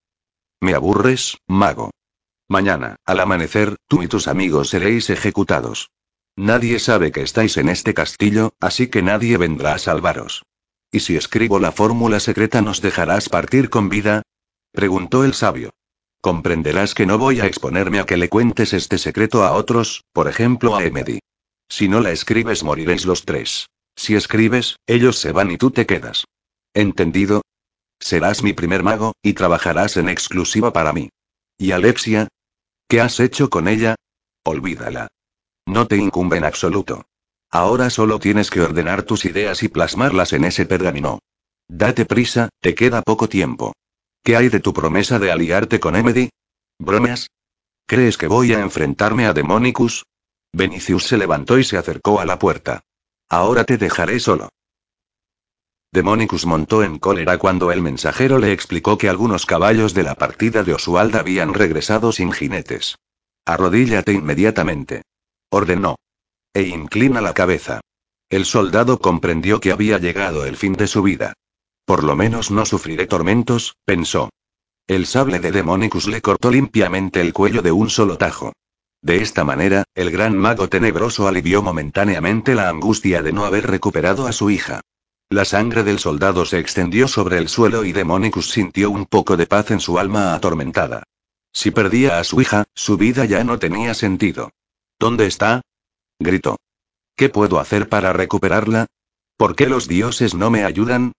[0.61, 1.91] Me aburres, mago.
[2.49, 5.91] Mañana, al amanecer, tú y tus amigos seréis ejecutados.
[6.37, 10.45] Nadie sabe que estáis en este castillo, así que nadie vendrá a salvaros.
[10.91, 14.23] ¿Y si escribo la fórmula secreta nos dejarás partir con vida?
[14.73, 15.71] preguntó el sabio.
[16.21, 20.29] Comprenderás que no voy a exponerme a que le cuentes este secreto a otros, por
[20.29, 21.21] ejemplo a Emedy.
[21.69, 23.69] Si no la escribes moriréis los tres.
[23.95, 26.25] Si escribes, ellos se van y tú te quedas.
[26.73, 27.43] ¿Entendido?
[28.01, 31.11] Serás mi primer mago, y trabajarás en exclusiva para mí.
[31.59, 32.29] ¿Y Alexia?
[32.89, 33.97] ¿Qué has hecho con ella?
[34.45, 35.09] Olvídala.
[35.67, 37.05] No te incumbe en absoluto.
[37.51, 41.21] Ahora solo tienes que ordenar tus ideas y plasmarlas en ese pergamino.
[41.69, 43.73] Date prisa, te queda poco tiempo.
[44.23, 46.31] ¿Qué hay de tu promesa de aliarte con Emedy?
[46.79, 47.29] ¿Bromas?
[47.87, 50.05] ¿Crees que voy a enfrentarme a Demonicus?
[50.53, 52.83] Benicius se levantó y se acercó a la puerta.
[53.31, 54.51] Ahora te dejaré solo.
[55.91, 60.63] Demonicus montó en cólera cuando el mensajero le explicó que algunos caballos de la partida
[60.63, 62.97] de Oswald habían regresado sin jinetes.
[63.47, 65.03] Arrodíllate inmediatamente.
[65.51, 65.97] Ordenó.
[66.55, 67.81] E inclina la cabeza.
[68.31, 71.35] El soldado comprendió que había llegado el fin de su vida.
[71.85, 74.31] Por lo menos no sufriré tormentos, pensó.
[74.87, 78.53] El sable de Demonicus le cortó limpiamente el cuello de un solo tajo.
[79.01, 84.27] De esta manera, el gran mago tenebroso alivió momentáneamente la angustia de no haber recuperado
[84.27, 84.81] a su hija.
[85.31, 89.47] La sangre del soldado se extendió sobre el suelo y Demonicus sintió un poco de
[89.47, 91.05] paz en su alma atormentada.
[91.53, 94.51] Si perdía a su hija, su vida ya no tenía sentido.
[94.99, 95.61] ¿Dónde está?
[96.19, 96.57] Gritó.
[97.17, 98.87] ¿Qué puedo hacer para recuperarla?
[99.37, 101.13] ¿Por qué los dioses no me ayudan?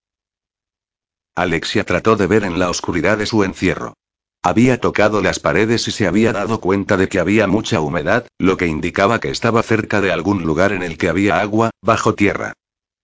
[1.36, 3.94] Alexia trató de ver en la oscuridad de su encierro.
[4.42, 8.58] Había tocado las paredes y se había dado cuenta de que había mucha humedad, lo
[8.58, 12.54] que indicaba que estaba cerca de algún lugar en el que había agua, bajo tierra.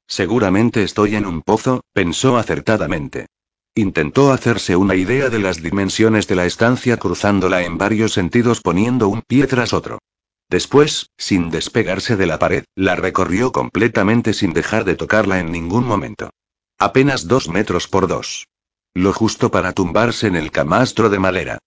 [0.07, 3.27] Seguramente estoy en un pozo, pensó acertadamente.
[3.73, 9.09] Intentó hacerse una idea de las dimensiones de la estancia cruzándola en varios sentidos poniendo
[9.09, 9.99] un pie tras otro.
[10.49, 15.85] Después, sin despegarse de la pared, la recorrió completamente sin dejar de tocarla en ningún
[15.85, 16.30] momento.
[16.77, 18.47] Apenas dos metros por dos.
[18.93, 21.57] Lo justo para tumbarse en el camastro de madera.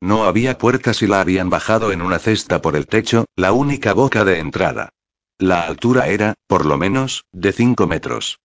[0.00, 3.92] No había puertas y la habían bajado en una cesta por el techo, la única
[3.92, 4.90] boca de entrada.
[5.38, 8.38] La altura era, por lo menos, de cinco metros.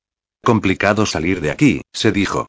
[0.43, 2.47] Complicado salir de aquí, se dijo.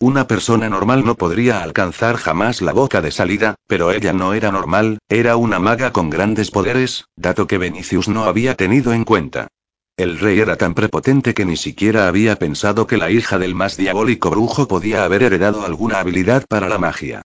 [0.00, 4.52] Una persona normal no podría alcanzar jamás la boca de salida, pero ella no era
[4.52, 9.48] normal, era una maga con grandes poderes, dato que Venicius no había tenido en cuenta.
[9.96, 13.76] El rey era tan prepotente que ni siquiera había pensado que la hija del más
[13.76, 17.22] diabólico brujo podía haber heredado alguna habilidad para la magia.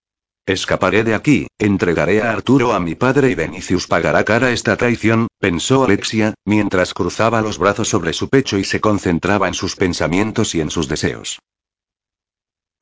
[0.47, 5.27] Escaparé de aquí, entregaré a Arturo a mi padre y Venicius pagará cara esta traición,
[5.39, 10.55] pensó Alexia, mientras cruzaba los brazos sobre su pecho y se concentraba en sus pensamientos
[10.55, 11.37] y en sus deseos.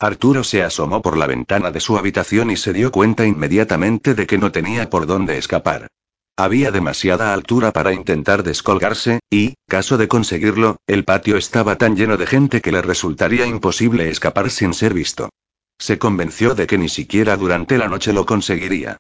[0.02, 4.26] Arturo se asomó por la ventana de su habitación y se dio cuenta inmediatamente de
[4.26, 5.90] que no tenía por dónde escapar.
[6.36, 12.18] Había demasiada altura para intentar descolgarse, y, caso de conseguirlo, el patio estaba tan lleno
[12.18, 15.30] de gente que le resultaría imposible escapar sin ser visto.
[15.78, 18.98] Se convenció de que ni siquiera durante la noche lo conseguiría.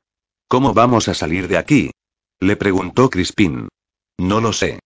[0.47, 1.89] ¿Cómo vamos a salir de aquí?
[2.39, 3.69] Le preguntó Crispin.
[4.19, 4.79] No lo sé.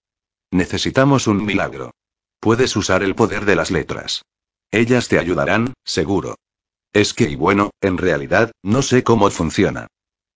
[0.50, 1.92] Necesitamos un milagro.
[2.40, 4.22] Puedes usar el poder de las letras.
[4.72, 6.36] Ellas te ayudarán, seguro.
[6.94, 9.88] Es que, y bueno, en realidad, no sé cómo funciona.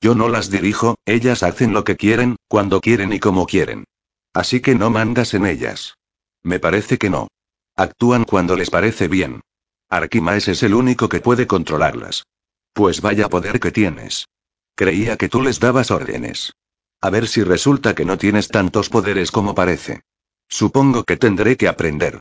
[0.01, 3.85] Yo no las dirijo, ellas hacen lo que quieren, cuando quieren y como quieren.
[4.33, 5.95] Así que no mandas en ellas.
[6.43, 7.27] Me parece que no.
[7.75, 9.41] Actúan cuando les parece bien.
[9.89, 12.25] Arquimaes es el único que puede controlarlas.
[12.73, 14.27] Pues vaya poder que tienes.
[14.75, 16.53] Creía que tú les dabas órdenes.
[17.01, 20.01] A ver si resulta que no tienes tantos poderes como parece.
[20.47, 22.19] Supongo que tendré que aprender.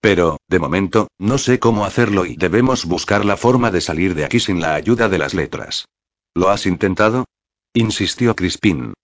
[0.00, 4.24] Pero, de momento, no sé cómo hacerlo y debemos buscar la forma de salir de
[4.24, 5.86] aquí sin la ayuda de las letras.
[6.34, 7.26] ¿Lo has intentado?
[7.74, 8.94] insistió Crispin.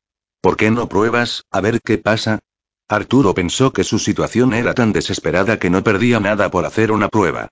[0.41, 2.39] ¿Por qué no pruebas, a ver qué pasa?
[2.89, 7.09] Arturo pensó que su situación era tan desesperada que no perdía nada por hacer una
[7.09, 7.49] prueba.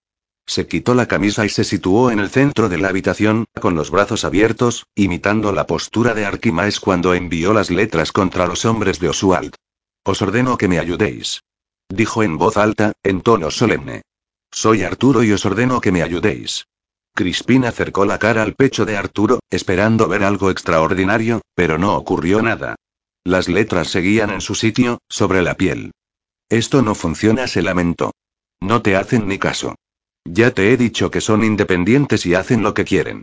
[0.47, 3.91] Se quitó la camisa y se situó en el centro de la habitación, con los
[3.91, 9.09] brazos abiertos, imitando la postura de Arquimaes cuando envió las letras contra los hombres de
[9.09, 9.55] Oswald.
[10.05, 11.41] Os ordeno que me ayudéis.
[11.89, 14.02] Dijo en voz alta, en tono solemne.
[14.51, 16.66] Soy Arturo y os ordeno que me ayudéis.
[17.15, 22.43] Crispin acercó la cara al pecho de Arturo, esperando ver algo extraordinario, pero no ocurrió
[22.43, 22.77] nada.
[23.24, 25.93] Las letras seguían en su sitio, sobre la piel.
[26.48, 28.12] Esto no funciona, se lamentó.
[28.61, 29.77] No te hacen ni caso.
[30.24, 33.23] Ya te he dicho que son independientes y hacen lo que quieren.